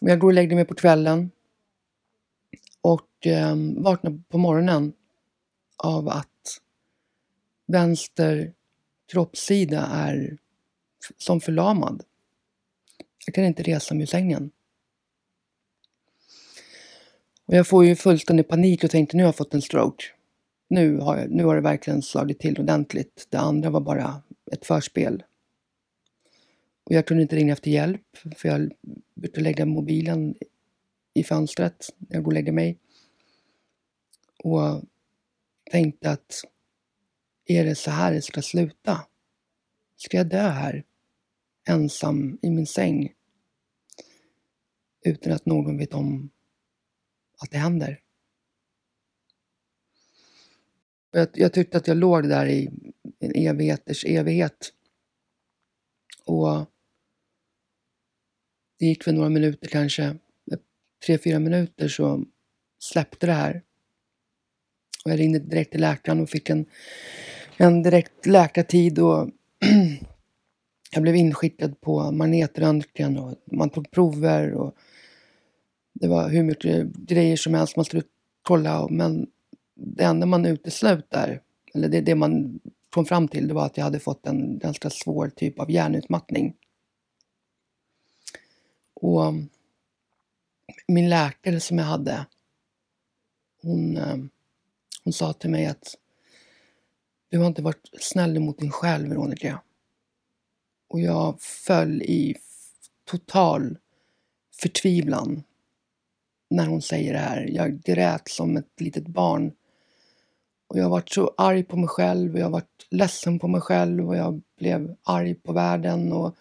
[0.00, 1.30] Men jag går och lägger mig på kvällen
[2.80, 4.92] och ehm, vaknar på morgonen
[5.76, 6.28] av att
[7.66, 8.52] vänster
[9.12, 10.38] kroppssida är
[11.16, 12.02] som förlamad.
[13.26, 14.50] Jag kan inte resa mig ur sängen.
[17.46, 20.04] Och jag får ju fullständig panik och tänkte nu har jag fått en stroke.
[20.68, 23.26] Nu har, jag, nu har det verkligen slagit till ordentligt.
[23.30, 25.22] Det andra var bara ett förspel.
[26.84, 28.72] Och jag kunde inte ringa efter hjälp för jag
[29.14, 30.34] brukar lägga mobilen
[31.14, 32.78] i fönstret när jag går och lägger mig.
[34.44, 34.82] Och
[35.70, 36.44] tänkte att
[37.46, 39.06] är det så här det ska sluta?
[39.96, 40.84] Ska jag dö här?
[41.68, 43.12] Ensam i min säng?
[45.04, 46.30] Utan att någon vet om
[47.38, 48.00] att det händer.
[51.10, 52.70] Jag, jag tyckte att jag låg där i
[53.18, 54.72] en evigheters evighet.
[56.24, 56.66] Och
[58.78, 60.16] det gick väl några minuter kanske
[61.06, 62.24] tre, fyra minuter så
[62.78, 63.62] släppte det här.
[65.04, 66.66] Och jag ringde direkt till läkaren och fick en,
[67.56, 69.30] en direkt läkartid och
[70.90, 74.76] jag blev inskickad på magnetröntgen och man tog prover och
[75.92, 78.02] det var hur mycket grejer som helst man skulle
[78.42, 78.88] kolla.
[78.90, 79.26] Men
[79.74, 81.40] det enda man uteslöt där,
[81.74, 84.90] eller det, det man kom fram till, det var att jag hade fått en ganska
[84.90, 86.54] svår typ av hjärnutmattning.
[88.94, 89.34] Och
[90.88, 92.26] min läkare som jag hade,
[93.62, 94.16] hon, eh,
[95.04, 95.96] hon sa till mig att
[97.28, 99.62] du har inte varit snäll mot din själ, Veronica.
[100.88, 102.36] Och jag föll i
[103.04, 103.78] total
[104.60, 105.42] förtvivlan
[106.50, 107.48] när hon säger det här.
[107.52, 109.52] Jag grät som ett litet barn.
[110.68, 113.48] Och jag har varit så arg på mig själv och jag har varit ledsen på
[113.48, 116.36] mig själv och jag blev arg på världen och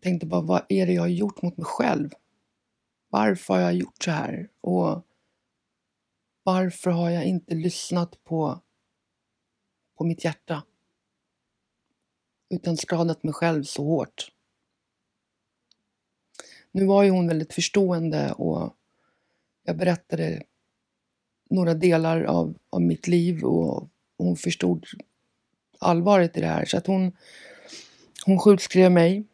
[0.00, 2.10] tänkte bara, vad är det jag har gjort mot mig själv?
[3.08, 4.48] Varför har jag gjort så här?
[4.60, 5.02] Och
[6.42, 8.60] varför har jag inte lyssnat på,
[9.96, 10.62] på mitt hjärta?
[12.50, 14.30] Utan skadat mig själv så hårt.
[16.72, 18.74] Nu var ju hon väldigt förstående och
[19.64, 20.42] jag berättade
[21.50, 24.86] några delar av, av mitt liv och hon förstod
[25.78, 26.64] allvaret i det här.
[26.64, 27.12] Så att hon,
[28.26, 29.24] hon sjukskrev mig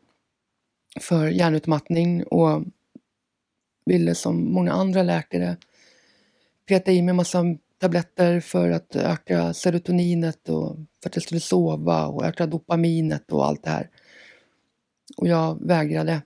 [1.01, 2.65] för hjärnutmattning och
[3.85, 5.57] ville som många andra läkare
[6.67, 7.45] peta i mig massa
[7.81, 13.47] tabletter för att öka serotoninet och för att jag skulle sova och öka dopaminet och
[13.47, 13.91] allt det här.
[15.17, 16.23] Och jag vägrade.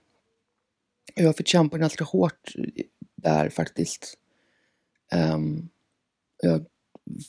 [1.15, 2.53] Jag fick kämpa ganska hårt
[3.15, 4.17] där faktiskt.
[5.13, 5.69] Um,
[6.41, 6.65] jag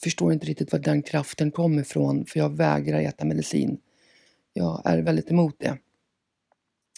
[0.02, 3.78] förstår inte riktigt var den kraften kommer ifrån för jag vägrar äta medicin.
[4.52, 5.78] Jag är väldigt emot det.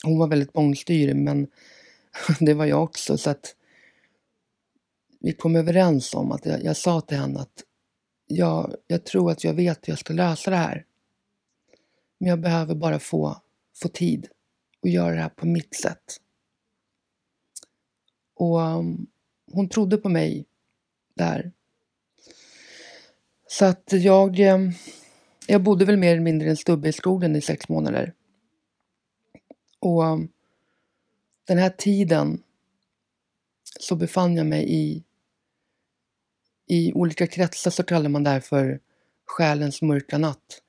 [0.04, 1.46] Hon var väldigt bångstyrig men
[2.40, 3.18] det var jag också.
[3.18, 3.54] Så att
[5.18, 7.64] vi kom överens om att jag, jag sa till henne att
[8.26, 10.86] jag, jag tror att jag vet hur jag ska lösa det här.
[12.18, 13.42] Men jag behöver bara få,
[13.82, 14.28] få tid
[14.82, 16.20] och göra det här på mitt sätt.
[18.34, 19.06] Och um,
[19.52, 20.46] hon trodde på mig
[21.14, 21.52] där.
[23.46, 24.72] Så att jag, um,
[25.46, 28.14] jag bodde väl mer eller mindre i en stubbe i skogen i sex månader.
[29.80, 30.28] Och um,
[31.44, 32.42] den här tiden
[33.80, 35.04] så befann jag mig i,
[36.68, 38.80] i olika kretsar så kallar man det här för
[39.26, 40.62] själens mörka natt.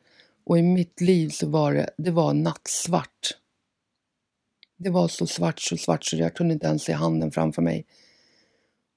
[0.46, 3.38] Och i mitt liv så var det, det var nattsvart.
[4.78, 7.86] Det var så svart, så svart så jag kunde inte ens se handen framför mig.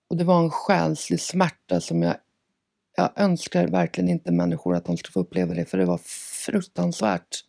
[0.09, 2.17] Och det var en själslig smärta som jag,
[2.97, 6.01] jag önskar verkligen inte människor att de ska få uppleva det, för det var
[6.45, 7.45] fruktansvärt.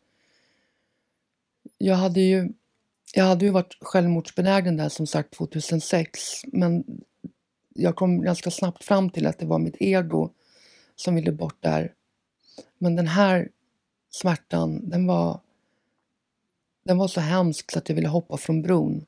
[1.77, 2.53] Jag hade ju
[3.15, 6.83] jag hade ju varit självmordsbenägen där som sagt 2006 men
[7.73, 10.29] jag kom ganska snabbt fram till att det var mitt ego
[10.95, 11.93] som ville bort där.
[12.77, 13.49] Men den här
[14.09, 15.39] smärtan, den var,
[16.83, 19.05] den var så hemsk att jag ville hoppa från bron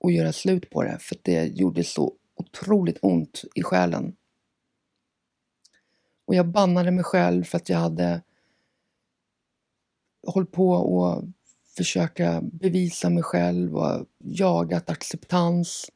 [0.00, 4.16] och göra slut på det för det gjorde så otroligt ont i själen.
[6.24, 8.22] Och jag bannade mig själv för att jag hade
[10.26, 11.24] hållit på och
[11.76, 15.90] försöka bevisa mig själv och jagat acceptans.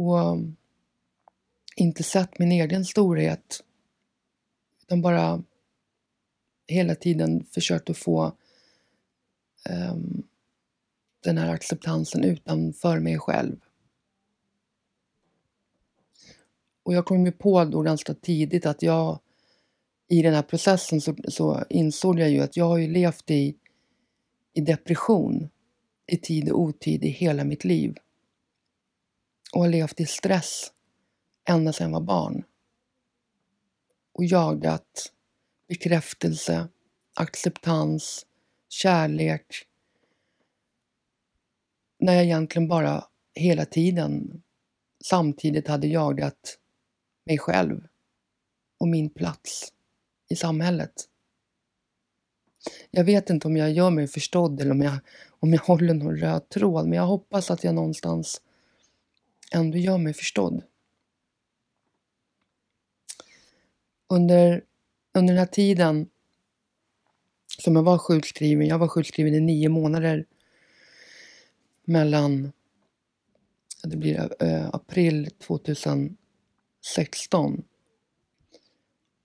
[0.00, 0.56] Och um,
[1.76, 3.64] inte sett min egen storhet.
[4.82, 5.42] Utan bara
[6.66, 8.36] hela tiden försökt att få
[9.70, 10.22] um,
[11.24, 13.56] den här acceptansen utanför mig själv.
[16.82, 19.18] Och jag kom ju på då ganska tidigt att jag
[20.08, 23.56] i den här processen så, så insåg jag ju att jag har ju levt i,
[24.52, 25.48] i depression
[26.06, 27.96] i tid och otid i hela mitt liv.
[29.52, 30.72] Och har levt i stress
[31.48, 32.44] ända sedan jag var barn.
[34.12, 35.12] Och jagat
[35.68, 36.68] bekräftelse,
[37.14, 38.26] acceptans,
[38.68, 39.66] kärlek.
[41.98, 44.42] När jag egentligen bara hela tiden
[45.04, 46.58] samtidigt hade jagat
[47.24, 47.86] mig själv
[48.78, 49.72] och min plats
[50.28, 50.92] i samhället.
[52.90, 54.98] Jag vet inte om jag gör mig förstådd eller om jag,
[55.40, 58.42] om jag håller någon röd tråd, men jag hoppas att jag någonstans
[59.50, 60.62] ändå gör mig förstådd.
[64.08, 64.64] Under,
[65.14, 66.08] under den här tiden
[67.58, 70.26] som jag var sjukskriven, jag var sjukskriven i nio månader
[71.84, 72.52] mellan
[73.82, 77.64] det blir eh, april 2016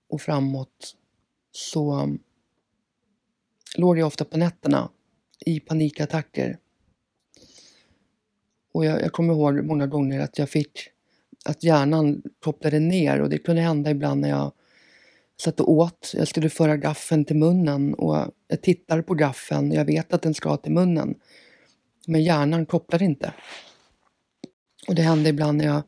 [0.10, 0.96] och framåt
[1.52, 2.20] så um,
[3.78, 4.90] låg jag ofta på nätterna
[5.46, 6.60] i panikattacker.
[8.76, 10.90] Och jag, jag kommer ihåg många gånger att jag fick
[11.46, 14.52] att hjärnan kopplade ner och det kunde hända ibland när jag
[15.42, 16.12] satt och åt.
[16.18, 20.22] Jag skulle föra gaffeln till munnen och jag tittar på gaffeln och jag vet att
[20.22, 21.16] den ska till munnen.
[22.08, 23.34] Men hjärnan kopplar inte.
[24.88, 25.84] Och det hände ibland när jag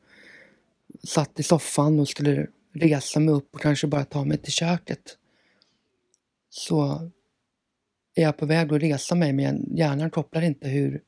[1.04, 5.18] satt i soffan och skulle resa mig upp och kanske bara ta mig till köket.
[6.50, 7.12] Så
[8.16, 11.02] är jag på väg att resa mig men hjärnan kopplar inte hur,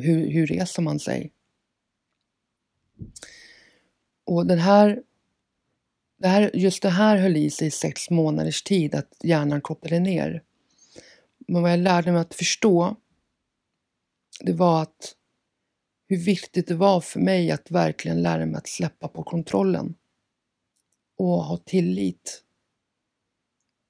[0.00, 1.32] hur, hur reser man sig.
[4.24, 5.02] Och den här,
[6.18, 9.98] det här, just det här höll i sig i sex månaders tid, att hjärnan kopplade
[9.98, 10.42] ner.
[11.48, 12.96] Men vad jag lärde mig att förstå,
[14.40, 15.16] det var att
[16.08, 19.94] hur viktigt det var för mig att verkligen lära mig att släppa på kontrollen
[21.16, 22.44] och ha tillit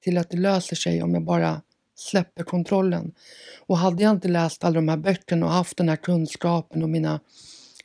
[0.00, 1.62] till att det löser sig om jag bara
[2.01, 3.14] släpper kontrollen.
[3.66, 6.88] Och hade jag inte läst alla de här böckerna och haft den här kunskapen och
[6.88, 7.20] mina,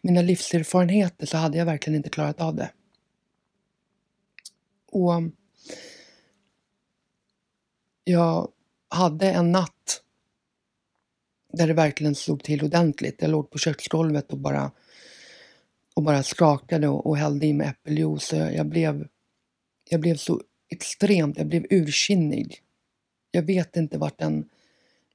[0.01, 2.72] mina livserfarenheter så hade jag verkligen inte klarat av det.
[4.91, 5.32] Och um,
[8.03, 8.51] jag
[8.89, 10.01] hade en natt
[11.53, 13.22] där det verkligen slog till ordentligt.
[13.22, 14.72] Jag låg på köksgolvet och bara,
[15.93, 18.34] och bara skakade och, och hällde i mig äppeljuice.
[18.34, 19.07] Jag, jag blev
[19.89, 22.61] jag blev så extremt, jag blev ursinnig.
[23.36, 24.49] Jag vet inte vart den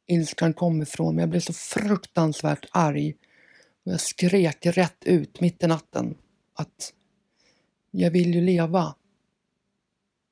[0.06, 3.14] ilskan kom ifrån, men jag blev så fruktansvärt arg.
[3.84, 6.14] Och jag skrek rätt ut mitt i natten
[6.54, 6.92] att
[7.90, 8.94] jag vill ju leva.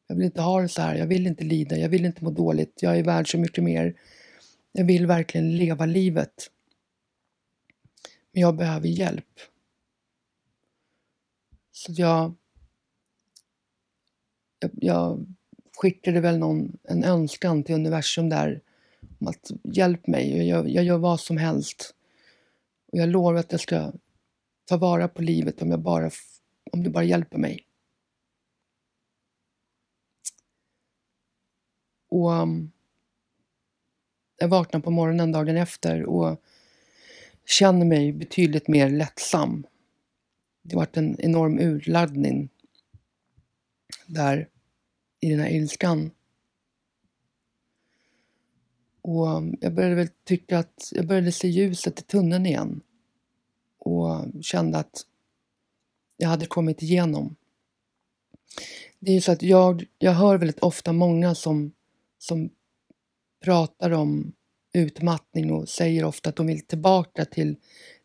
[0.06, 2.30] Jag vill inte ha det så här, jag vill inte lida, jag vill inte må
[2.30, 3.94] dåligt, jag är värd så mycket mer.
[4.72, 6.50] Jag vill verkligen leva livet.
[8.32, 9.40] Men jag behöver hjälp.
[11.72, 12.34] Så jag
[14.58, 15.34] jag, jag
[15.78, 18.60] skickade väl någon, en önskan till universum där
[19.20, 21.94] om att hjälp mig, jag gör, jag gör vad som helst.
[22.92, 23.92] Och jag lovar att jag ska
[24.64, 26.10] ta vara på livet om, jag bara,
[26.72, 27.66] om du bara hjälper mig.
[32.08, 32.72] Och um,
[34.38, 36.42] jag vaknar på morgonen dagen efter och
[37.46, 39.66] känner mig betydligt mer lättsam.
[40.62, 42.48] Det har varit en enorm urladdning
[44.06, 44.48] där
[45.20, 46.10] i den här ilskan.
[49.02, 52.80] Och um, jag började väl tycka att jag började se ljuset i tunneln igen.
[53.78, 55.06] Och um, kände att
[56.16, 57.36] jag hade kommit igenom.
[58.98, 61.72] Det är så att jag, jag hör väldigt ofta många som,
[62.18, 62.50] som
[63.44, 64.32] pratar om
[64.72, 67.56] utmattning och säger ofta att de vill tillbaka till,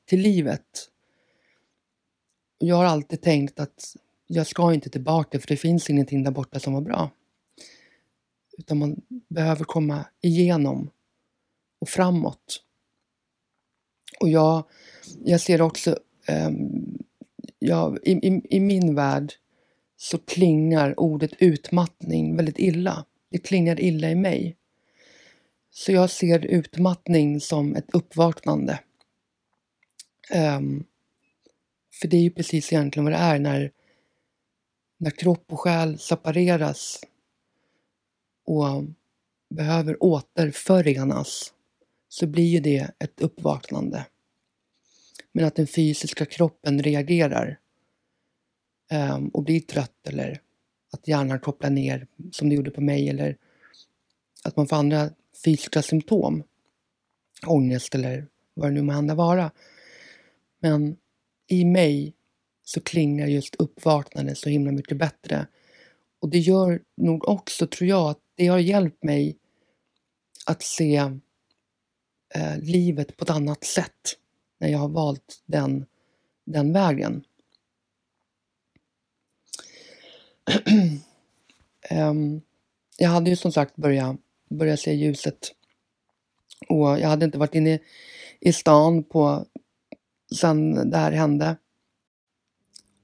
[0.05, 0.89] till livet.
[2.57, 3.95] Jag har alltid tänkt att
[4.36, 7.11] jag ska inte tillbaka för det finns ingenting där borta som var bra.
[8.57, 10.89] Utan man behöver komma igenom
[11.79, 12.63] och framåt.
[14.19, 14.63] Och jag,
[15.23, 15.97] jag ser också,
[16.47, 16.97] um,
[17.59, 19.34] ja, i, i, i min värld
[19.97, 23.05] så klingar ordet utmattning väldigt illa.
[23.29, 24.57] Det klingar illa i mig.
[25.71, 28.79] Så jag ser utmattning som ett uppvaknande.
[30.34, 30.86] Um,
[32.01, 33.71] för det är ju precis egentligen vad det är när
[35.04, 37.04] när kropp och själ separeras
[38.45, 38.84] och
[39.49, 41.54] behöver återförenas
[42.10, 44.06] så blir ju det ett uppvaknande.
[45.32, 47.60] Men att den fysiska kroppen reagerar
[48.91, 50.41] um, och blir trött eller
[50.93, 53.38] att hjärnan kopplar ner som det gjorde på mig eller
[54.43, 55.10] att man får andra
[55.45, 56.43] fysiska symptom.
[57.47, 59.51] Ångest eller vad det nu må hända vara.
[60.60, 60.97] Men
[61.47, 62.14] i mig
[62.64, 65.47] så klingar just uppvaknande så himla mycket bättre.
[66.20, 69.38] Och det gör nog också, tror jag, att det har hjälpt mig
[70.45, 70.95] att se
[72.36, 74.18] eh, livet på ett annat sätt
[74.59, 75.86] när jag har valt den,
[76.45, 77.24] den vägen.
[81.91, 82.41] um,
[82.97, 84.18] jag hade ju som sagt börjat,
[84.49, 85.51] börjat se ljuset
[86.70, 87.80] och jag hade inte varit inne
[88.39, 89.45] i stan på,
[90.36, 91.55] sen det här hände.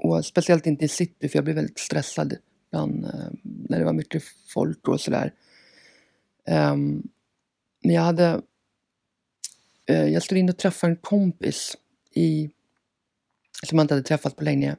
[0.04, 2.38] Och speciellt inte i city för jag blev väldigt stressad
[2.72, 4.24] bland, eh, när det var mycket
[4.54, 5.34] folk och sådär.
[6.47, 7.10] Um,
[7.84, 8.41] men jag hade...
[9.91, 11.78] Uh, jag skulle in och träffa en kompis
[12.12, 12.50] i,
[13.66, 14.76] som jag inte hade träffat på länge.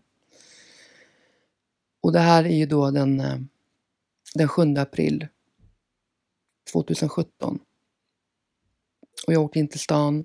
[2.01, 3.39] Och det här är ju då den, eh,
[4.35, 5.27] den 7 april
[6.73, 7.59] 2017.
[9.27, 10.25] Och jag åkte in till stan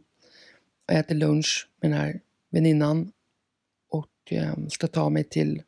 [0.88, 3.12] och äter lunch med den här väninnan
[4.32, 5.64] och ska ta mig till,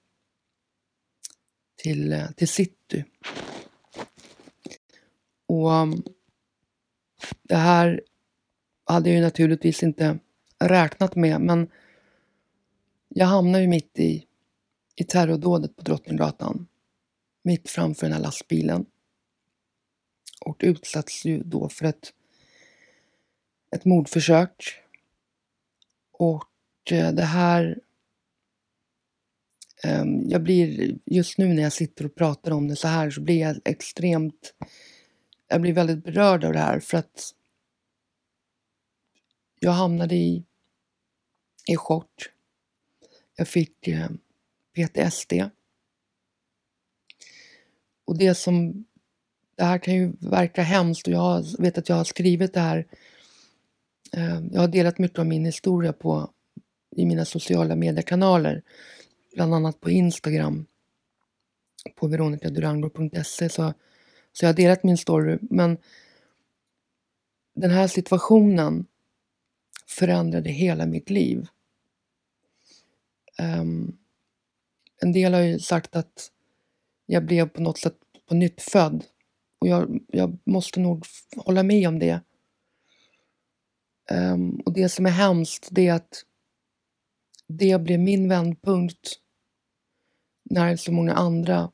[1.75, 3.05] till, eh, till city.
[5.45, 6.03] Och mm,
[7.43, 8.01] det här
[8.85, 10.19] hade jag ju naturligtvis inte
[10.59, 11.69] räknat med men
[13.07, 14.25] jag hamnar ju mitt i,
[14.95, 16.67] i terrordådet på Drottninggatan.
[17.43, 18.85] Mitt framför den här lastbilen.
[20.41, 22.13] Och utsätts ju då för ett,
[23.75, 24.73] ett mordförsök.
[26.11, 27.79] Och eh, det här
[29.84, 33.21] Ehm, jag blir, just nu när jag sitter och pratar om det så här så
[33.21, 34.53] blir jag extremt,
[35.47, 37.34] jag blir väldigt berörd av det här för att
[39.59, 40.43] jag hamnade i,
[41.67, 42.30] i chock.
[43.36, 44.09] Jag fick eh,
[44.75, 45.34] PTSD.
[48.05, 48.86] Och det som,
[49.55, 52.88] det här kan ju verka hemskt och jag vet att jag har skrivit det här,
[54.13, 56.32] eh, jag har delat mycket av min historia på,
[56.95, 58.63] i mina sociala mediekanaler
[59.38, 60.65] bland annat på Instagram
[61.95, 63.73] på veronicadurangor.se så,
[64.31, 65.38] så jag har delat min story.
[65.41, 65.77] Men
[67.55, 68.85] den här situationen
[69.88, 71.47] förändrade hela mitt liv.
[73.59, 73.97] Um,
[75.01, 76.31] en del har ju sagt att
[77.05, 79.05] jag blev på något sätt på nytt född.
[79.59, 82.21] Och jag, jag måste nog hålla med om det.
[84.11, 86.23] Um, och det som är hemskt det är att
[87.47, 89.19] det blev min vändpunkt
[90.49, 91.71] när så många andra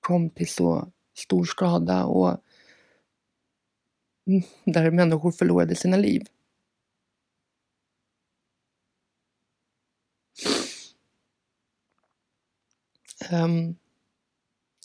[0.00, 2.40] kom till så stor skada och
[4.64, 6.26] där människor förlorade sina liv.
[13.32, 13.76] Um,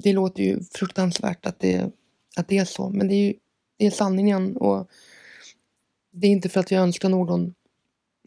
[0.04, 1.92] det låter ju fruktansvärt att det,
[2.36, 3.34] att det är så, men det är ju
[3.78, 4.90] det är sanningen och
[6.12, 7.56] det är inte för att jag önskar någon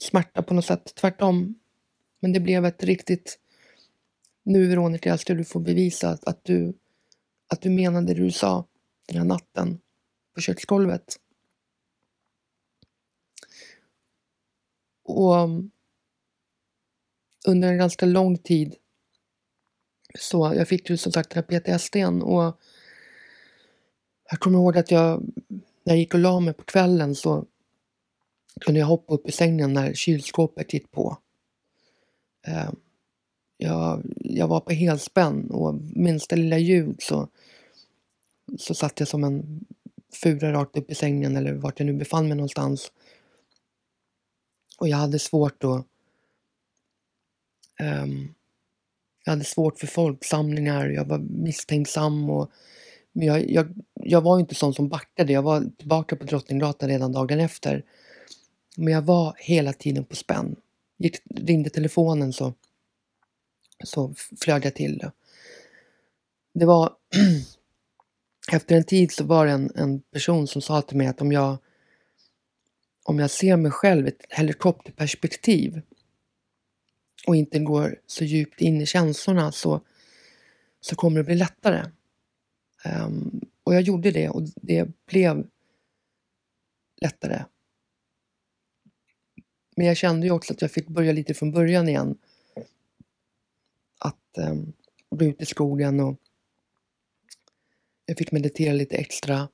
[0.00, 1.54] smärta på något sätt, tvärtom.
[2.20, 3.38] Men det blev ett riktigt
[4.42, 6.78] nu Veronica ska du få bevisa att, att, du,
[7.48, 8.66] att du menade det du sa
[9.06, 9.80] den här natten
[10.34, 11.16] på köksgolvet.
[15.04, 15.70] Och um,
[17.46, 18.76] under en ganska lång tid
[20.18, 22.60] så jag fick ju som sagt den här PTSDn och
[24.30, 25.22] jag kommer ihåg att jag
[25.84, 27.46] när jag gick och la mig på kvällen så
[28.60, 31.18] kunde jag hoppa upp i sängen när kylskåpet gick på.
[32.46, 32.76] Ehm,
[33.62, 37.28] jag, jag var på helspänn och minsta lilla ljud så,
[38.58, 39.64] så satt jag som en
[40.22, 42.92] fura rakt upp i sängen eller vart jag nu befann mig någonstans.
[44.78, 45.70] Och jag hade svårt att...
[45.70, 45.84] Um,
[47.80, 48.34] ehm,
[49.24, 52.50] jag hade svårt för folksamlingar, jag var misstänksam och
[53.12, 55.32] men jag, jag, jag var inte sån som backade.
[55.32, 57.84] Jag var tillbaka på Drottninggatan redan dagen efter.
[58.76, 60.56] Men jag var hela tiden på spänn.
[60.98, 62.54] Gick, ringde telefonen så
[63.84, 65.10] så flög jag till
[66.54, 66.66] det.
[66.66, 66.92] Var
[68.52, 71.32] efter en tid så var det en, en person som sa till mig att om
[71.32, 71.58] jag
[73.04, 75.82] om jag ser mig själv i ett helikopterperspektiv
[77.26, 79.80] och inte går så djupt in i känslorna så,
[80.80, 81.90] så kommer det bli lättare.
[82.84, 85.46] Um, och jag gjorde det och det blev
[87.00, 87.44] lättare.
[89.76, 92.18] Men jag kände ju också att jag fick börja lite från början igen
[94.32, 94.54] att, eh,
[95.10, 96.16] bli ute i skogen och
[98.06, 99.48] jag fick meditera lite extra.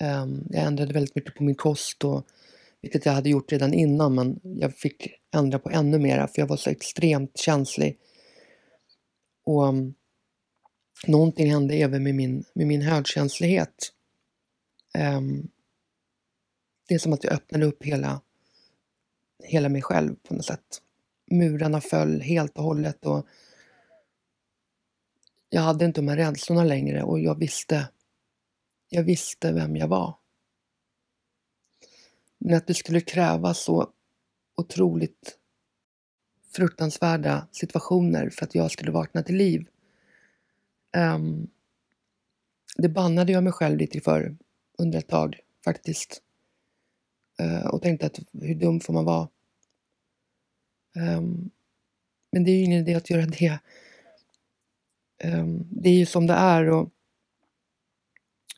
[0.00, 2.26] Um, jag ändrade väldigt mycket på min kost, och,
[2.80, 6.46] vilket jag hade gjort redan innan, men jag fick ändra på ännu mera för jag
[6.46, 7.98] var så extremt känslig.
[9.44, 9.94] Och um,
[11.06, 13.92] någonting hände även med min, med min högkänslighet.
[14.98, 15.50] Um,
[16.88, 18.20] det är som att jag öppnade upp hela,
[19.44, 20.82] hela mig själv på något sätt.
[21.32, 23.26] Murarna föll helt och hållet och
[25.50, 27.88] jag hade inte de här rädslorna längre och jag visste,
[28.88, 30.14] jag visste vem jag var.
[32.38, 33.90] Men att det skulle kräva så
[34.56, 35.38] otroligt
[36.52, 39.66] fruktansvärda situationer för att jag skulle vakna till liv.
[40.96, 41.50] Um,
[42.76, 44.36] det bannade jag mig själv lite för
[44.78, 46.22] under ett tag faktiskt.
[47.42, 49.28] Uh, och tänkte att hur dum får man vara?
[50.94, 51.50] Um,
[52.32, 53.58] men det är ju ingen idé att göra det.
[55.24, 56.90] Um, det är ju som det är och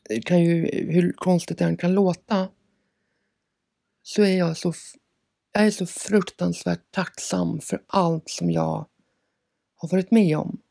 [0.09, 2.49] det kan ju, hur konstigt det än kan låta,
[4.03, 4.73] så är jag så,
[5.51, 8.85] jag är så fruktansvärt tacksam för allt som jag
[9.75, 10.61] har varit med om.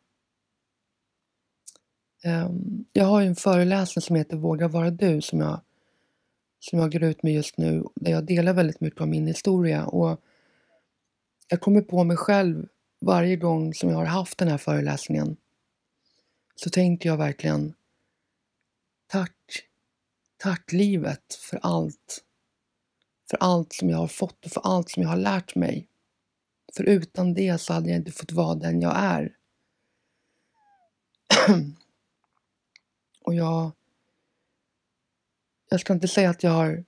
[2.25, 5.61] Um, jag har ju en föreläsning som heter Våga vara du som jag,
[6.59, 9.87] som jag går ut med just nu, där jag delar väldigt mycket av min historia.
[9.87, 10.21] Och
[11.49, 12.69] jag kommer på mig själv
[13.01, 15.37] varje gång som jag har haft den här föreläsningen
[16.55, 17.75] så tänker jag verkligen
[19.07, 19.69] tack,
[20.37, 22.25] tack livet för allt.
[23.31, 25.89] För allt som jag har fått och för allt som jag har lärt mig.
[26.77, 29.37] För utan det så hade jag inte fått vara den jag är.
[33.21, 33.73] och jag...
[35.71, 36.85] Jag ska inte säga att jag har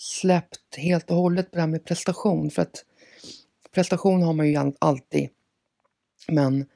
[0.00, 2.84] släppt helt och hållet på det här med prestation för att
[3.74, 5.28] prestation har man ju alltid.
[6.28, 6.66] Men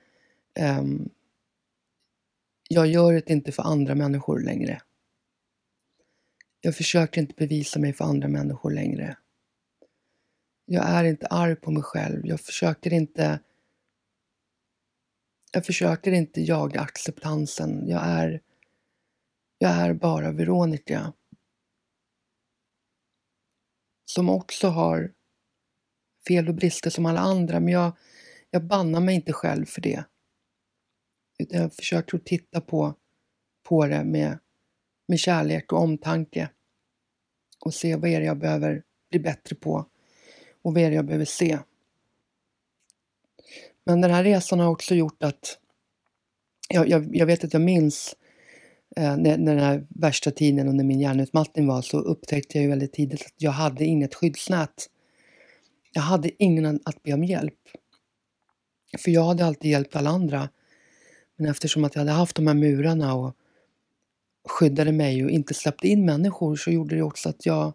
[0.78, 1.10] um,
[2.68, 4.80] jag gör det inte för andra människor längre.
[6.60, 9.16] Jag försöker inte bevisa mig för andra människor längre.
[10.66, 12.26] Jag är inte arg på mig själv.
[12.26, 13.40] Jag försöker inte
[15.54, 17.88] jag försöker inte jaga acceptansen.
[17.88, 18.40] Jag är,
[19.58, 21.12] jag är bara Veronica.
[24.04, 25.12] Som också har
[26.28, 27.96] fel och brister som alla andra, men jag,
[28.50, 30.04] jag bannar mig inte själv för det.
[31.38, 32.94] Utan jag försöker att titta på,
[33.68, 34.38] på det med,
[35.08, 36.50] med kärlek och omtanke.
[37.60, 39.86] Och se vad är det jag behöver bli bättre på
[40.62, 41.58] och vad är det jag behöver se.
[43.84, 45.58] Men den här resan har också gjort att
[46.68, 48.16] jag, jag, jag vet att jag minns
[48.96, 52.68] eh, när, när den här värsta tiden under min hjärnutmattning var så upptäckte jag ju
[52.68, 54.90] väldigt tidigt att jag hade inget skyddsnät.
[55.96, 57.60] Jag hade ingen att be om hjälp.
[58.98, 60.48] För jag hade alltid hjälpt alla andra.
[61.36, 63.36] Men eftersom att jag hade haft de här murarna och
[64.48, 67.72] skyddade mig och inte släppte in människor så gjorde det också att jag,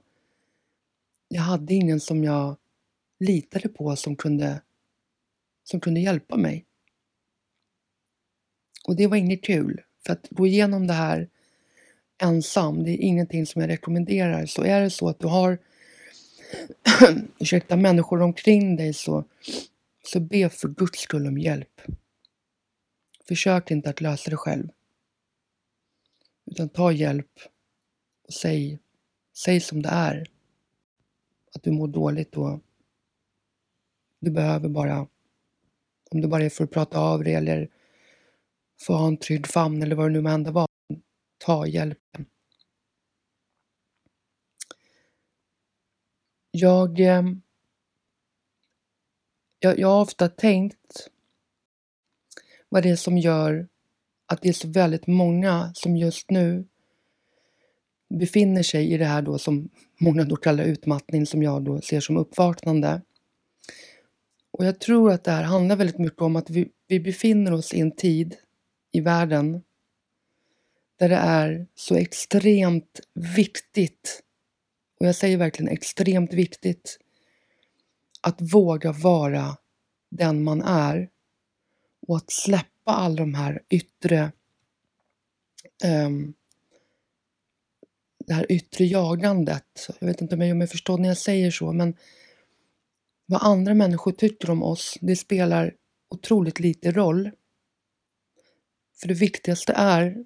[1.28, 2.55] jag hade ingen som jag
[3.20, 4.61] litade på som kunde,
[5.63, 6.65] som kunde hjälpa mig.
[8.88, 9.82] Och det var inget kul.
[10.05, 11.30] För att gå igenom det här
[12.22, 14.45] ensam, det är ingenting som jag rekommenderar.
[14.45, 15.59] Så är det så att du har
[17.39, 19.24] ursäkta, människor omkring dig så,
[20.04, 21.82] så be för guds skull om hjälp.
[23.28, 24.68] Försök inte att lösa det själv.
[26.45, 27.32] Utan ta hjälp
[28.28, 28.80] och säg,
[29.38, 30.26] säg som det är.
[31.56, 32.60] Att du mår dåligt och
[34.20, 35.08] du behöver bara,
[36.12, 37.70] om det bara är för att prata av dig eller
[38.82, 40.68] få ha en trygg famn eller vad det nu må hända vara,
[41.38, 42.26] ta hjälpen.
[46.52, 47.24] Jag, eh,
[49.60, 51.10] jag, jag har ofta tänkt
[52.70, 53.68] vad det är som gör
[54.26, 56.68] att det är så väldigt många som just nu
[58.10, 59.70] befinner sig i det här då som
[60.00, 63.02] många då kallar utmattning som jag då ser som uppvaknande.
[64.52, 67.74] Och jag tror att det här handlar väldigt mycket om att vi, vi befinner oss
[67.74, 68.36] i en tid
[68.91, 69.62] i världen
[71.00, 74.24] där det är så extremt viktigt,
[75.00, 77.00] och jag säger verkligen extremt viktigt,
[78.22, 79.58] att våga vara
[80.12, 81.10] den man är
[82.08, 84.32] och att släppa alla de här yttre
[85.86, 86.34] um,
[88.30, 89.89] det här yttre jagandet.
[90.00, 91.95] Jag vet inte om jag gör mig förstådd när jag säger så, men
[93.26, 95.76] vad andra människor tycker om oss, det spelar
[96.10, 97.32] otroligt lite roll.
[99.02, 100.24] För det viktigaste är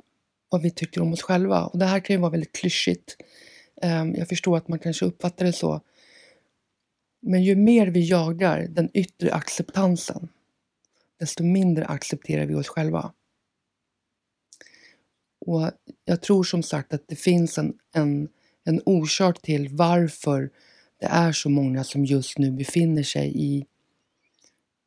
[0.50, 1.66] vad vi tycker om oss själva.
[1.66, 3.18] Och det här kan ju vara väldigt klyschigt.
[3.84, 5.82] Ehm, jag förstår att man kanske uppfattar det så.
[7.22, 10.30] Men ju mer vi jagar den yttre acceptansen,
[11.20, 13.14] desto mindre accepterar vi oss själva.
[15.46, 15.72] Och
[16.06, 18.30] jag tror som sagt att det finns en, en,
[18.64, 20.50] en orsak till varför
[21.00, 23.66] det är så många som just nu befinner sig i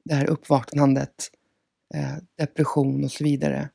[0.05, 1.31] det här uppvaknandet,
[1.95, 3.71] eh, depression och så vidare.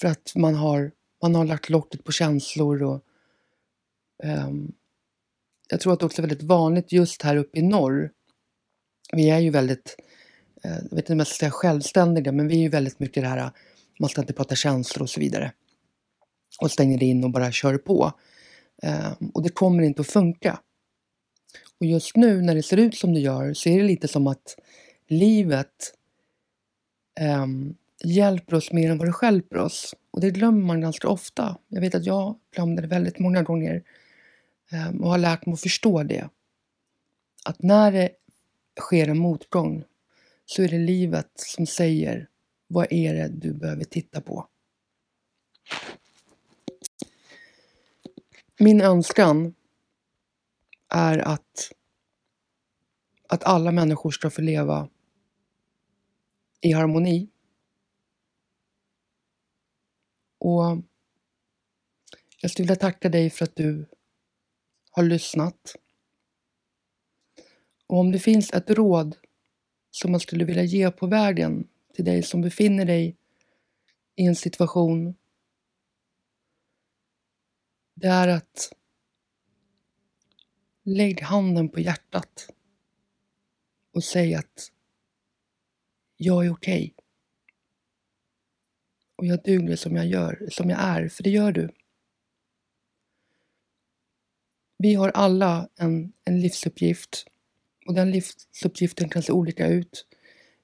[0.00, 0.92] För att man har,
[1.22, 3.04] man har lagt locket på känslor och
[4.22, 4.72] Ehm,
[5.68, 8.10] jag tror att det också är väldigt vanligt just här uppe i norr.
[9.12, 9.96] Vi är ju väldigt,
[10.64, 13.22] eh, jag vet inte om jag ska säga självständiga, men vi är ju väldigt mycket
[13.22, 13.50] det här,
[14.00, 15.52] man ska inte prata känslor och så vidare.
[16.60, 18.12] Och stänger in och bara kör på.
[18.82, 20.60] Ehm, och det kommer inte att funka.
[21.80, 24.26] Och just nu när det ser ut som det gör så är det lite som
[24.26, 24.56] att
[25.08, 25.94] livet
[27.20, 29.94] um, hjälper oss mer än vad det hjälper oss.
[30.10, 31.56] Och det glömmer man ganska ofta.
[31.68, 33.82] Jag vet att jag glömde det väldigt många gånger
[34.70, 36.30] Ehm, och har lärt mig att förstå det.
[37.44, 38.10] Att när det
[38.80, 39.84] sker en motgång
[40.44, 42.28] så är det livet som säger
[42.66, 44.48] vad är det du behöver titta på.
[48.58, 49.54] Min önskan
[50.88, 51.72] är att,
[53.28, 54.88] att alla människor ska få leva
[56.60, 57.28] i harmoni.
[60.38, 60.82] Och
[62.40, 63.86] jag skulle vilja tacka dig för att du
[64.98, 65.76] har lyssnat.
[67.86, 69.16] Och om det finns ett råd
[69.90, 73.16] som man skulle vilja ge på vägen till dig som befinner dig
[74.16, 75.14] i en situation
[77.94, 78.72] det är att
[80.82, 82.48] Lägg handen på hjärtat
[83.94, 84.72] och säg att
[86.16, 86.94] jag är okej.
[86.94, 87.04] Okay.
[89.16, 91.70] Och jag duger som jag gör, som jag är, för det gör du.
[94.78, 97.24] Vi har alla en, en livsuppgift
[97.86, 100.06] och den livsuppgiften kan se olika ut.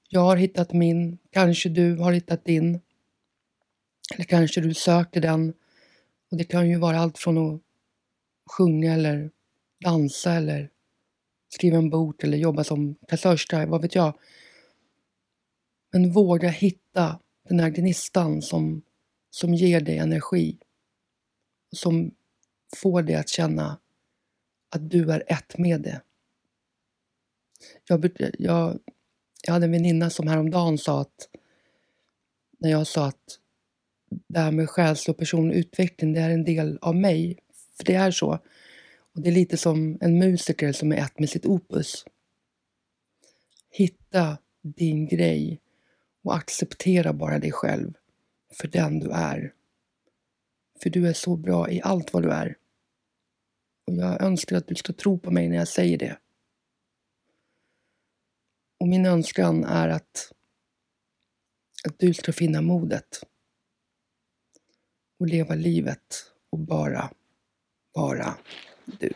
[0.09, 2.81] Jag har hittat min, kanske du har hittat din.
[4.13, 5.53] Eller kanske du söker den.
[6.31, 7.61] Och det kan ju vara allt från att
[8.51, 9.31] sjunga eller
[9.83, 10.69] dansa eller
[11.49, 14.19] skriva en bok eller jobba som kassörska, vad vet jag.
[15.91, 18.81] Men våga hitta den här gnistan som,
[19.29, 20.57] som ger dig energi.
[21.71, 22.11] Som
[22.75, 23.79] får dig att känna
[24.69, 26.01] att du är ett med det.
[27.87, 28.79] Jag, jag,
[29.43, 31.29] jag hade en väninna som häromdagen sa att
[32.59, 33.39] när jag sa att
[34.27, 37.39] det här med själslig och personlig utveckling, det är en del av mig.
[37.77, 38.39] För det är så.
[39.15, 42.05] Och det är lite som en musiker som är ett med sitt opus.
[43.69, 45.61] Hitta din grej
[46.23, 47.93] och acceptera bara dig själv
[48.53, 49.53] för den du är.
[50.83, 52.55] För du är så bra i allt vad du är.
[53.87, 56.17] Och jag önskar att du ska tro på mig när jag säger det.
[58.79, 60.31] Och min önskan är att,
[61.87, 63.23] att du ska finna modet
[65.19, 67.11] och leva livet och bara
[67.93, 68.37] vara
[68.85, 69.13] du.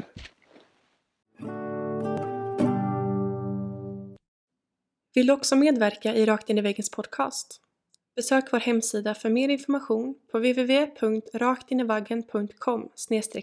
[5.13, 7.61] Vill du också medverka i Rakt in i väggens podcast?
[8.15, 12.89] Besök vår hemsida för mer information på www.raktinivaggen.com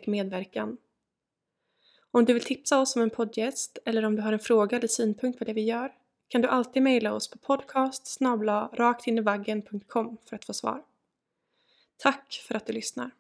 [0.07, 0.77] medverkan.
[2.17, 4.89] Om du vill tipsa oss om en poddgäst eller om du har en fråga eller
[4.89, 5.93] synpunkt på det vi gör
[6.29, 8.21] kan du alltid mejla oss på podcast
[8.73, 10.83] raktinivaggen.com för att få svar.
[11.97, 13.11] Tack för att du lyssnar!